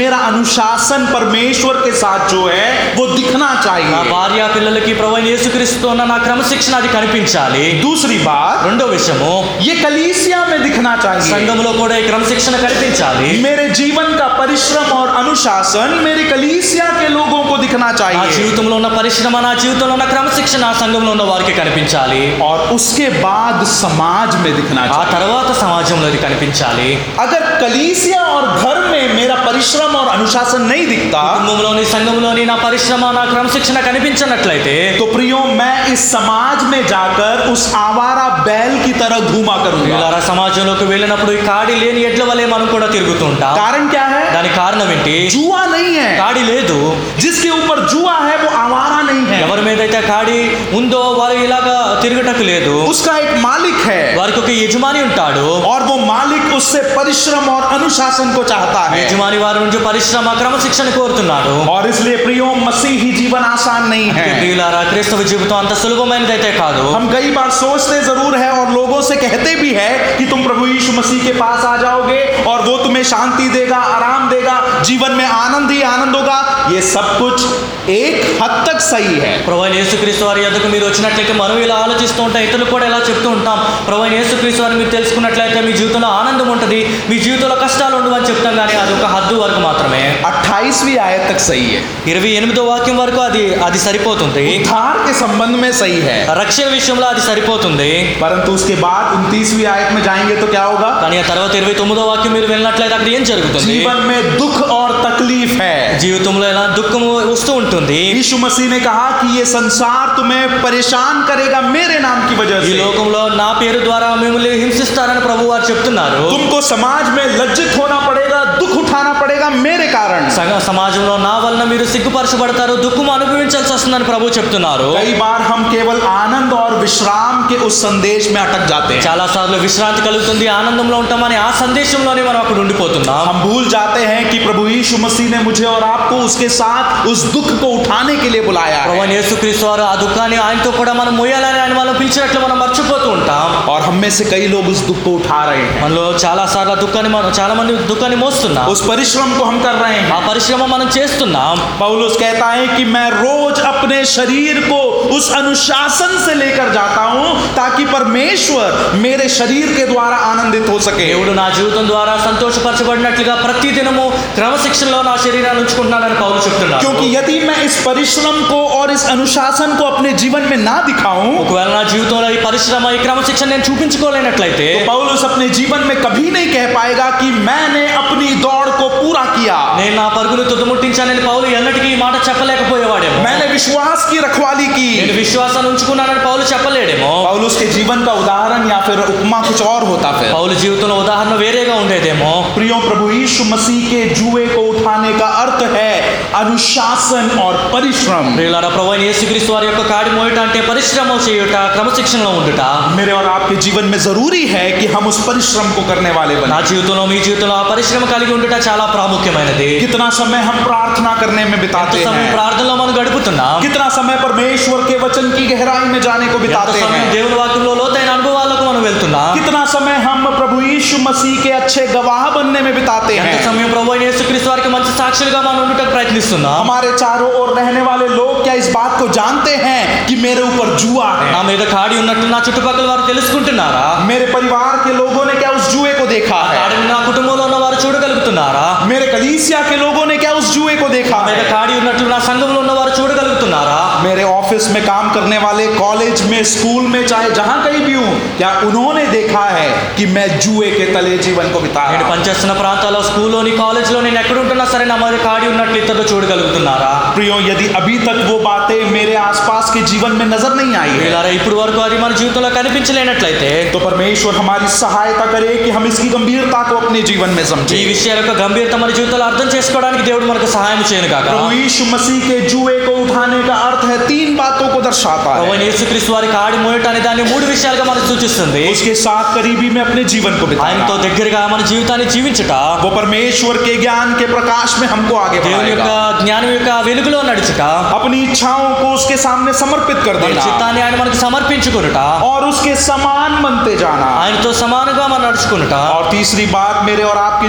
[0.00, 2.66] मेरा अनुशासन परमेश्वर के साथ जो है
[2.98, 8.18] वो दिखना నా चाहिए భార్య పిల్లలకి ప్రభు అయిన యేసుక్రీస్తు ఉన్న నా క్రమశిక్షణ అది కనిపించాలి दूसरी
[8.26, 9.32] बात రెండో విషయము
[9.66, 15.08] ये कलीसिया में दिखना चाहिए సంఘంలో కూడా ఈ క్రమశిక్షణ కనిపించాలి मेरे जीवन का परिश्रम और
[15.20, 20.06] अनुशासन मेरे कलीसिया के लोगों को दिखना నా चाहिए జీవితంలో ఉన్న పరిశ్రమ నా జీవితంలో ఉన్న
[20.12, 25.48] క్రమశిక్షణ ఆ సంఘంలో ఉన్న వారికి కనిపించాలి और उसके बाद समाज में दिखना ఆ चाहिए తర్వాత
[25.62, 26.88] సమాజంలో ఇది కనిపించాలి
[27.26, 33.04] अगर कलीसिया और घर में मेरा परिश्रम और अनुशासन नहीं दिखता కుటుంబంలోని సంఘంలోని నా పరిశ్రమ
[33.16, 39.18] నా క్రమశిక్షణ కనిపించినట్లయితే तो प्रियो मैं इस समाज में जाकर उस आवारा बैल की तरह
[39.30, 44.04] घूमा करूंगा వీళ్ళారా సమాజంలోకి వెళ్ళినప్పుడు ఈ కాడి లేని ఎడ్ల వలె మనం కూడా తిరుగుతుంటాం कारण क्या
[44.14, 46.78] है దానికి కారణం ఏంటి जुआ नहीं है కాడి లేదు
[47.22, 50.38] जिसके ऊपर जुआ है वो आवारा नहीं है ఎవరి మీదైతే కాడి
[50.78, 55.96] ఉందో వారు ఇలాగా తిరుగుటకు లేదు उसका एक मालिक है వారికి ఒక యజమాని ఉంటాడు और वो
[56.12, 61.82] मालिक उससे परिश्रम और अनुशासन को चाहता है యజమాని వారి నుంచి పరిశ్రమ క్రమశిక్షణ కోరుతున్నాడు और
[61.92, 67.28] इसलिए प्रियो मसीही जीवन आसान नहीं है ప్రియులారా క్రైస్తవ జీవితం అంత సులభమైనదైతే కాదు हम कई
[67.30, 71.24] बार सोचते जरूर है और लोगों से कहते भी है कि तुम प्रभु यीशु मसीह
[71.24, 75.80] के पास आ जाओगे और वो तुम्हें शांति देगा आराम देगा जीवन में आनंद ही
[75.86, 76.38] आनंद होगा
[76.70, 77.46] ये सब कुछ
[77.90, 82.42] एक हद तक सही है ప్రభు యేసుక్రీస్తు వారి యొద్దకు మీరు వచ్చినట్లయితే మనం ఇలా ఆలోచిస్తూ ఉంటాం
[82.46, 83.58] ఇతరులు కూడా ఇలా చెప్తూ ఉంటాం
[83.88, 86.78] ప్రభు యేసుక్రీస్తు వారిని మీరు తెలుసుకున్నట్లయితే మీ జీవితంలో ఆనందం ఉంటుంది
[87.10, 91.40] మీ జీవితంలో కష్టాలు ఉండవు అని చెప్తాం కానీ అది ఒక హద్దు వరకు మాత్రమే अट्ठाईसवीं आयत तक
[91.42, 96.16] सही है ఇరవై ఎనిమిదో వాక్యం వరకు అది అది సరిపోతుంది उद्धार के संबंध में सही है
[96.40, 97.90] రక్షణ విషయంలో అది సరిపోతుంది
[98.22, 102.02] परंतु उसके बाद उनतीसवीं आयत में जाएंगे तो क्या होगा కానీ ఆ తర్వాత ఇరవై తొమ్మిదో
[102.06, 107.08] వాక్యం మీరు వెళ్ళినట్లయితే అక్కడ ఏం జరుగుతుంది जीवन में दुख और तकलीफ है జీవితంలో ఎలా దుఃఖము
[107.30, 112.34] వస్తూ ఉంటుంది यीशु मसीह ने कहा कि ये संसार तुम्हें परेशान करेगा मेरे नाम की
[112.42, 117.24] वजह ఈ से లోకంలో నా పేరు ద్వారా మిమ్మల్ని హింసిస్తారని ప్రభు వారు చెప్తున్నారు तुमको समाज में
[117.40, 119.12] लज्जित होना पड़ेगा दुख उठाना
[119.44, 125.12] पड़ेगा मेरे कारण సంఘ సమాజంలో నా వలన మీరు సిగ్గుపరచబడతారు దుఃఖం అనుభవించాల్సి వస్తుందని ప్రభు చెప్తున్నారు कई
[125.22, 129.56] बार हम केवल आनंद और विश्राम के उस संदेश में अटक जाते हैं చాలా సార్లు
[129.64, 134.62] విశ్రాంతి కలుగుతుంది ఆనందంలో ఉంటామని ఆ సందేశంలోనే మనం అక్కడ ఉండిపోతున్నాం हम भूल जाते हैं कि प्रभु
[134.70, 138.78] यीशु मसीह ने मुझे और आपको उसके साथ उस दुख को उठाने के लिए बुलाया
[138.78, 143.08] है ప్రభు యేసుక్రీస్తు వారు ఆ దుఃఖాన్ని ఆయనతో కూడా మనం మోయాలని ఆయన మనం పిలిచినట్లు మనం మర్చిపోతూ
[143.16, 146.44] ఉంటాం और हम में से कई लोग उस दुख को उठा रहे हैं మనలో చాలా
[146.54, 150.02] సార్లు ఆ దుఃఖాన్ని మనం చాలా మంది దుఃఖాన్ని మోస్తున్నాం उस परिश्रम को हम कर रहे ఆ
[150.10, 154.80] हैं పరిశ్రమ మనం చేస్తున్నాం पौलुस कहता है कि मैं रोज अपने शरीर को
[155.16, 158.68] उस अनुशासन से लेकर जाता हूं ताकि परमेश्वर
[158.98, 164.04] मेरे शरीर के द्वारा आनंदित हो सके దేవుడు నా జీవితం ద్వారా సంతోషపరచబడినట్లుగా ప్రతి దినము
[164.36, 169.70] క్రమశిక్షణలో నా శరీరాన్ని ఉంచుకుంటున్నానని పౌలు చెప్తున్నాడు क्योंकि यदि मैं इस परिश्रम को और इस अनुशासन
[169.76, 174.68] को अपने जीवन में ना दिखाऊं ఒకవేళ నా జీవితంలో ఈ పరిశ్రమ ఈ క్రమశిక్షణ నేను చూపించుకోలేనట్లయితే
[174.70, 179.22] तो पौलुस अपने जीवन में कभी नहीं कह पाएगा कि मैंने अपनी दौड़ को पूरा
[179.24, 184.88] किया నేను నా పరుగులు తుదముట్టించానని పౌలు ఎన్నటికీ ఈ మాట చెప్పలేకపోయేవాడేమో मैंने विश्वास की रखवाली की
[185.00, 189.82] నేను విశ్వాసాన్ని ఉంచుకున్నానని పౌలు చెప్పలేడేమో पौलुस के जीवन का उदाहरण या फिर उपमा कुछ और
[189.90, 195.12] होता फिर పౌలు జీవితంలో ఉదాహరణ వేరేగా ఉండేదేమో प्रियो प्रभु यीशु मसीह के जुए को उठाने
[195.14, 195.92] का अर्थ है
[196.40, 202.30] अनुशासन और परिश्रम ప్రియులారా ప్రభు అయిన యేసుక్రీస్తు వారి యొక్క కాడి మోయట అంటే పరిశ్రమ చేయుట క్రమశిక్షణలో
[202.38, 202.62] ఉండుట
[202.98, 206.40] मेरे और आपके जीवन में जरूरी है कि हम उस परिश्रम को करने वाले నా
[206.42, 211.44] बने జీవితంలో మీ జీవితంలో ఆ పరిశ్రమ కలిగి ఉండుట చాలా ప్రాముఖ్యమైనది कितना समय हम प्रार्थना करने
[211.44, 215.86] में ఎంత बिताते సమయం हैं ప్రార్థనలో మనం గడుపుతున్నాం कितना समय परमेश्वर के वचन की गहराई
[215.88, 219.96] में जाने को ఎంత बिताते సమయం हैं దేవుని వాక్యంలో లోతైన అనుభవాలకు మనం వెళ్తున్నాం कितना समय
[220.06, 224.04] हम प्रभु यीशु मसीह के अच्छे गवाह बनने में बिताते ఎంత हैं సమయం ప్రభు అయిన
[224.04, 228.68] యేసుక్రీస్తు వారికి మంచి సాక్షులుగా మనం ఉండటం ప్రయత్నిస్తున్నాం हमारे चारों ओर रहने वाले लोग क्या इस
[228.72, 232.86] बात को जानते हैं कि मेरे ऊपर जुआ నా है మీద కాడి ఉన్నట్టు నా చుట్టుపక్కల
[232.90, 236.98] వారు తెలుసుకుంటున్నారా मेरे परिवार के लोगों ने क्या उस जुए को देखा है కాడిని నా
[237.08, 241.24] కుటుంబంలో ఉన్న వారు చూడగలుగుతున్నారా मेरे कलीसिया के लोगों ने क्या उस जुए को देखा నా
[241.26, 245.64] మీద है కాడి ఉన్నట్లు నా సంఘంలో ఉన్న వారు చూడగలుగుతున్నారా मेरे ऑफिस में काम करने वाले
[245.76, 249.66] कॉलेज में स्कूल में चाहे जहां कहीं भी हूं क्या उन्होंने देखा है
[249.98, 252.10] कि मैं जुए के तले जीवन को बिता నేను रहा हूं?
[252.12, 257.36] పనిచేస్తున్న ప్రాంతాల్లో స్కూల్లోని కాలేజీలో నేను ఎక్కడ ఉంటున్నా సరే నా మీద కాడి ఉన్నట్లు ఇతరులు చూడగలుగుతున్నారా प्रियो
[257.42, 261.30] यदि अभी तक वो बातें मेरे आसपास के जीवन में नजर नहीं आई है వీళ్ళారా
[261.38, 266.60] ఇప్పుడు వరకు అది మన జీవితంలో కనిపించలేనట్లయితే तो परमेश्वर हमारी सहायता करे कि हम इसकी गंभीरता
[266.64, 267.44] को अपने जीवन में
[267.74, 271.48] ఈ समझें విషయాల యొక్క గంభీరత మన జీవితంలో అర్థం చేసుకోవడానికి దేవుడు మనకు సహాయం చేయను కాక प्रभु
[271.54, 275.62] यीशु मसीह के जुए को उठाने का अर्थ है तीन बातों को दर्शाता है ప్రభువైన
[275.68, 280.02] యేసుక్రీస్తు వారి కాడి మోయట అనే దాన్ని మూడు విషయాలుగా మనకు సూచిస్తుంది उसके साथ करीबी में अपने
[280.12, 282.52] जीवन को ఆయనతో बिताना దగ్గరగా మన జీవితాన్ని జీవించుట
[282.82, 287.20] वो परमेश्वर के ज्ञान के प्रकाश में हमको आगे దేవుని యొక్క बढ़ाएगा జ్ఞానం యొక్క వెలుగులో
[287.30, 287.60] నడుచుట
[287.98, 291.98] अपनी इच्छाओं को उसके सामने समर्पित कर మన देना చిత్తాన్ని ఆయన మనకు సమర్పించుకునుట
[292.30, 297.48] और उसके समान बनते जाना ఆయనతో సమానంగా మనం నడుచుకునుట और तीसरी बात मेरे और आपके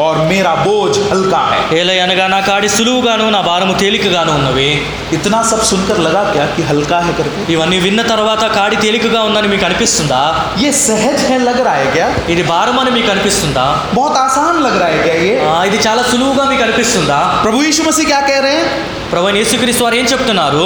[0.00, 4.68] और मेरा बोझ हल्का है ఏలై అనగా నా కాడి సులువుగాను నా భారము తేలికగాను ఉన్నవి
[5.16, 9.48] इतना सब सुनकर लगा क्या कि हल्का है करके ఇవన్నీ విన్న తర్వాత కాడి తేలికగా ఉందని
[9.52, 10.22] మీకు అనిపిస్తుందా
[10.58, 14.76] ये सहज है लग रहा है क्या ఇది భారం అని మీకు అనిపిస్తుందా बहुत आसान लग
[14.76, 18.40] रहा है क्या ये ఆ, ఇది చాలా సులువుగా మీకు అనిపిస్తుందా प्रभु यीशु मसीह क्या कह
[18.40, 18.66] रहे हैं
[19.15, 20.63] ప్రవణ యేసుక్రీస్తు వారు ఏం చెప్తున్నారు?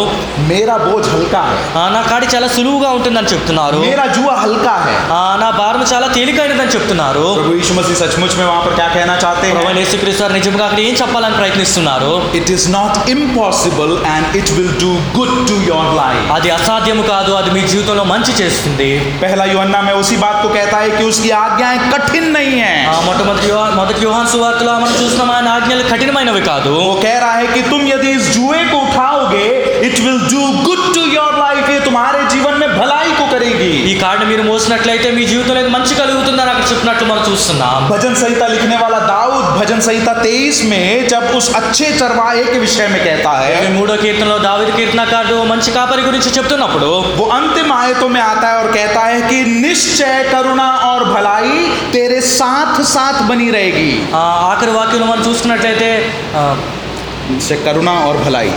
[0.49, 1.41] మేరా బోజ్ హల్కా
[1.95, 3.79] నా కాడి చాలా సులువుగా ఉంటుందని చెప్తున్నారు.
[3.83, 4.93] మేరా జువ హల్కా హై.
[5.41, 7.25] నా భారం చాలా తేలికైనదని చెప్తున్నారు.
[7.35, 9.53] ప్రభు యేసు మసీ సచ్ముచ్ మేము వహా పర్ క్యా కహనా చాహతే హై?
[9.57, 12.09] ప్రవణ యేసుక్రీస్తు వారు నిజంగా అక్కడ ఏం చెప్పాలని ప్రయత్నిస్తున్నారు?
[12.39, 17.33] It is not impossible and it will do good to your life అది అసాధ్యం కాదు
[17.39, 18.89] అది మీ జీవితంలో మంచి చేస్తుంది.
[19.23, 22.75] పహలా యోహన్నా మే ఉసి బాత్ కో కహతా హై కి ఉస్కి ఆజ్ఞాయే కఠిన్ నహీ హై.
[23.07, 26.73] మొట్టమొదటి మొదటి యోహాన్ సువార్తలో మనం చూస్తున్నాం ఆయన ఆజ్ఞలు కఠినమైనవి కాదు.
[26.83, 29.46] ఓ కహ రహా హై కి తుమ్ యది ఇస్ जुए को उठाओगे
[29.86, 33.94] it will do good to your life ये तुम्हारे जीवन में भलाई को करेगी ఈ
[34.00, 38.98] కార్డు మీరు మోసినట్లయితే మీ జీవితంలో మంచి కలుగుతుందని అక్కడ చెప్పినట్లు మనం చూస్తున్నాం भजन संहिता लिखने वाला
[39.09, 43.72] दाऊद भजन संहिता तेईस में जब उस अच्छे चरवाहे के विषय में कहता ఈ है
[43.76, 48.68] మూడో కీర్తనలో దావిది కీర్తనకారుడు మంచి కాపరి గురించి చెప్తున్నప్పుడు वो अंतिम आयतों में आता है और
[48.72, 51.57] कहता है कि निश्चय करुणा और भलाई
[51.92, 55.90] तेरे साथ साथ बनी रहेगी ఆ, ఆఖరి వాక్యంలో మనం చూసుకున్నట్లయితే
[57.30, 58.51] निश्चय करुणा और भलाई।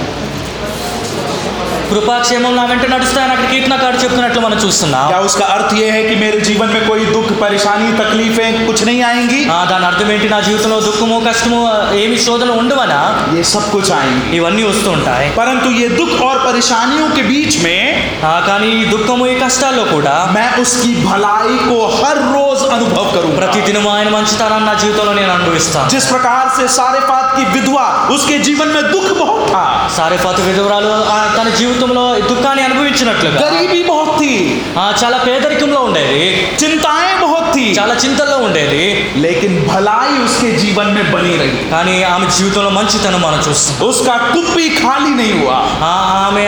[1.92, 6.16] కృపాక్షేమం నా వెంట నడుస్తాయని అక్కడ కీర్తనకారుడు చెప్తున్నట్లు మనం చూస్తున్నాం क्या उसका अर्थ यह है कि
[6.18, 10.40] मेरे जीवन में कोई दुख परेशानी तकलीफें कुछ नहीं आएंगी ఆ, దాని అర్థం ఏంటి నా
[10.48, 13.00] జీవితంలో దుఃఖము కష్టము ఆ, ఏమి శోధనలు ఉండవనా
[13.34, 17.80] ये सब कुछ आएंगी ఇవన్నీ వస్తూ ఉంటాయి परंतु ये दुख और परेशानियों के बीच में
[18.24, 21.34] ఆ, కానీ ఈ దుఃఖము ఈ కష్టాల్లో కూడా मैं उसकी भलाई
[21.66, 26.66] को हर रोज अनुभव करूंगा ప్రతిదినం ఆయన మంచితనాన్ని నా జీవితంలో నేను అనుభవిస్తాను जिस प्रकार से
[26.78, 27.86] सारेफात की विधवा
[28.16, 29.64] उसके जीवन में दुख बहुत था
[29.98, 31.48] సారేపాత విధవరాలు ఆ, తన
[31.82, 34.34] జీవితంలో ఈ దుఃఖాన్ని అనుభవించినట్లుగా गरीबी बहुत थी
[34.76, 36.24] ఆ, చాలా పేదరికంలో ఉండేది
[36.62, 38.84] चिंताएं बहुत थी చాలా చింతల్లో ఉండేది
[39.24, 44.66] लेकिन भलाई उसके जीवन में बनी रही కానీ ఆమె జీవితంలో మంచితనం మనం చూస్తున్నాం उसका कुप्पी
[44.80, 45.94] खाली नहीं हुआ ఆ,
[46.24, 46.46] ఆమె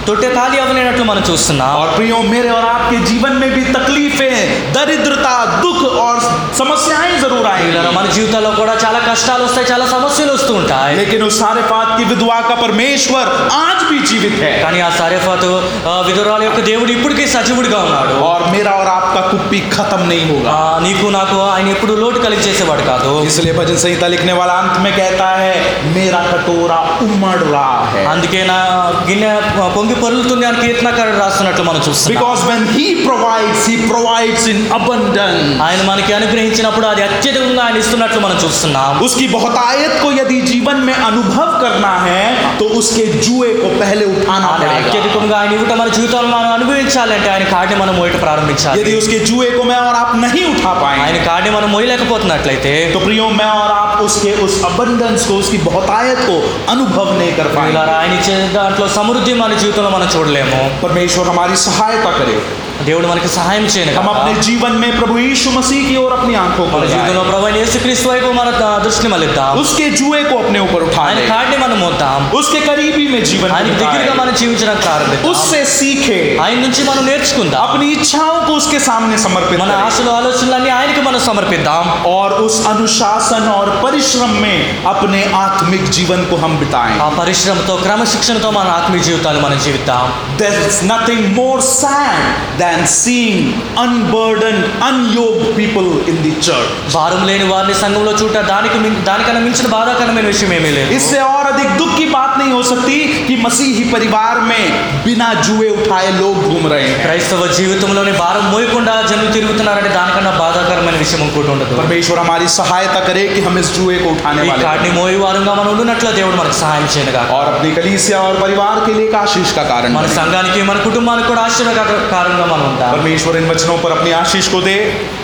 [0.06, 4.34] తొట్టె ఖాళీ అవ్వలేనట్లు మనం చూస్తున్నాం और प्रियो मेरे और आपके जीवन में भी तकलीफें
[4.76, 6.16] दरिद्रता दुख और
[6.60, 11.20] समस्याएं जरूर పిల్లరా, आएंगी మన జీవితాల్లో కూడా చాలా కష్టాలు వస్తాయి చాలా సమస్యలు వస్తూ ఉంటాయి लेकिन
[11.22, 13.26] उस सारे फात की विधवा का परमेश्वर
[13.60, 15.50] आज भी जीवित है కానీ ఆ సారేఫాతు
[15.86, 20.30] ఆ, విధురాల యొక్క దేవుడు ఇప్పటికీ సజీవుడిగా ఉన్నాడు और मेरा और आपका कुप्पी खत्म नहीं ఆ,
[20.32, 20.56] होगा
[20.86, 24.92] నీకు నాకు ఆయన ఎప్పుడు లోటు కలిగి చేసేవాడు కాదు इसलिए भजन संहिता लिखने वाला अंत में
[24.94, 25.52] कहता है
[25.96, 28.58] मेरा कटोरा उमड़ रहा है అందుకే నా
[29.06, 29.32] గిన్నె
[29.76, 35.46] పొంగి పొరులుతుంది అని కీర్తనకారుడు రాస్తున్నట్లు మనం చూస్తున్నాం because when he provides he provides in abundance
[35.66, 40.96] ఆయన మనకి అనుగ్రహించినప్పుడు అది అత్యధికంగా ఆయన ఇస్తున్నట్లు మనం చూస్తున్నాం उसकी बहुतायत को यदि जीवन में
[41.08, 42.22] अनुभव करना है
[42.60, 47.28] तो उसके जुए को पहले उठाना ఆయన पड़ेगा అత్యధికంగా ఆయన ఇవ్వటం మన జీవితంలో మనం అనుభవించాలంటే
[47.34, 51.02] ఆయన కాడిని మనం మోయట ప్రారంభించాలి यदि उसके जुए को मैं और आप नहीं उठा पाएंगे
[51.06, 56.20] ఆయన కాడిని మనం మోయలేకపోతున్నట్లయితే तो प्रियो मैं और आप उसके उस अबंडेंस को उसकी बहुतायत
[56.28, 56.36] को
[56.74, 60.81] अनुभव नहीं कर पाएंगे ఇలా ఆయన ఇచ్చే దాంట్లో సమృద్ధి మన పరిస్థితులను మనం చూడలేము.
[60.83, 65.80] పరమేశ్వర్ హమారి సహాయత करे దేవుడు మనకి సహాయం చేయను हम अपने जीवन में प्रभु यीशु मसीह
[65.86, 69.10] की ओर अपनी आंखों को మన लगाएं। జీవితంలో ప్రభు అయిన యేసుక్రీస్తు వైపు మన ద- దృష్టిని
[69.14, 73.20] మళ్ళిద్దాం उसके जुए को अपने ऊपर उठा ఆయన लें కాడిని మనం మోద్దాం उसके करीबी में
[73.30, 77.86] जीवन को ఆయన దగ్గరగా बिताएं। మనం జీవించడానికి ప్రారంభిద్దాం उससे सीखे ఆయన నుంచి మనం నేర్చుకుందాం अपनी
[77.96, 81.84] इच्छाओं को उसके सामने समर्पित మన करें ఆశలు ఆలోచనలన్నీ ఆయనకి మనం సమర్పిద్దాం
[82.16, 88.50] और उस अनुशासन और परिश्रम में अपने आत्मिक जीवन को हम बिताएं ఆ పరిశ్రమతో క్రమశిక్షణతో
[88.52, 90.04] మన ఆత్మీయ జీవితాలు మనం జీవిద్దాం
[90.38, 92.16] There is nothing more sad
[92.60, 93.38] than seeing
[93.76, 96.70] unburdened, unyoked people in the church.
[96.94, 101.44] భారం లేని వారిని సంఘంలో చూట దానికి మిం- దానికన్నా మించిన బాధాకరమైన విషయం ఏమీ లేదు इससे और
[101.46, 102.96] अधिक दुख की बात नहीं हो सकती
[103.26, 104.62] कि मसीही परिवार में
[105.04, 110.96] बिना जुए उठाए लोग घूम रहे हैं క్రైస్తవ జీవితంలోని భారం మోయకుండా జనులు తిరుగుతున్నారంటే దానికన్నా బాధాకరమైన
[110.96, 114.64] విషయం ఇంకోటి ఉండదు परमेश्वर हमारी सहायता करे कि हम इस जुए को उठाने ఈ वाले
[114.64, 118.76] కాడిని बनें। మోయి వారంగా మనం ఉండినట్లు దేవుడు మనకు సహాయం చేయనుగా और अपनी कलीसिया और परिवार
[118.86, 122.90] के लिए एक आशीष का कारण మన बनें। సంఘానికి మన కుటుంబానికి కూడా ఆశీర్వాదకరంగా మనం ఉంటాం
[122.94, 124.76] परमेश्वर इन वचनों पर अपनी आशीष को दे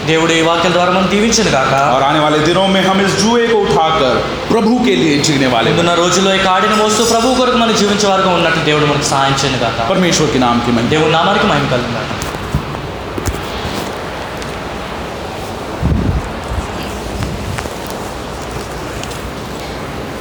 [0.06, 3.44] దేవుడు ఈ వాక్యం ద్వారా మనం దీవించను కాక और आने वाले दिनों में हम इस जुए
[3.46, 4.14] को उठाकर
[4.50, 8.06] प्रभु के लिए जीने वाले बनें। ముందున్న రోజుల్లో ఈ కాడిని మోస్తూ ప్రభు కొరకు మనం జీవించే
[8.12, 11.64] వారుగా ఉన్నట్టు దేవుడు మనకు సహాయం చేయను కాక परमेश्वर के नाम की महिमा దేవుడు నామానికి మహిమ
[11.74, 12.15] కలుగుతాడు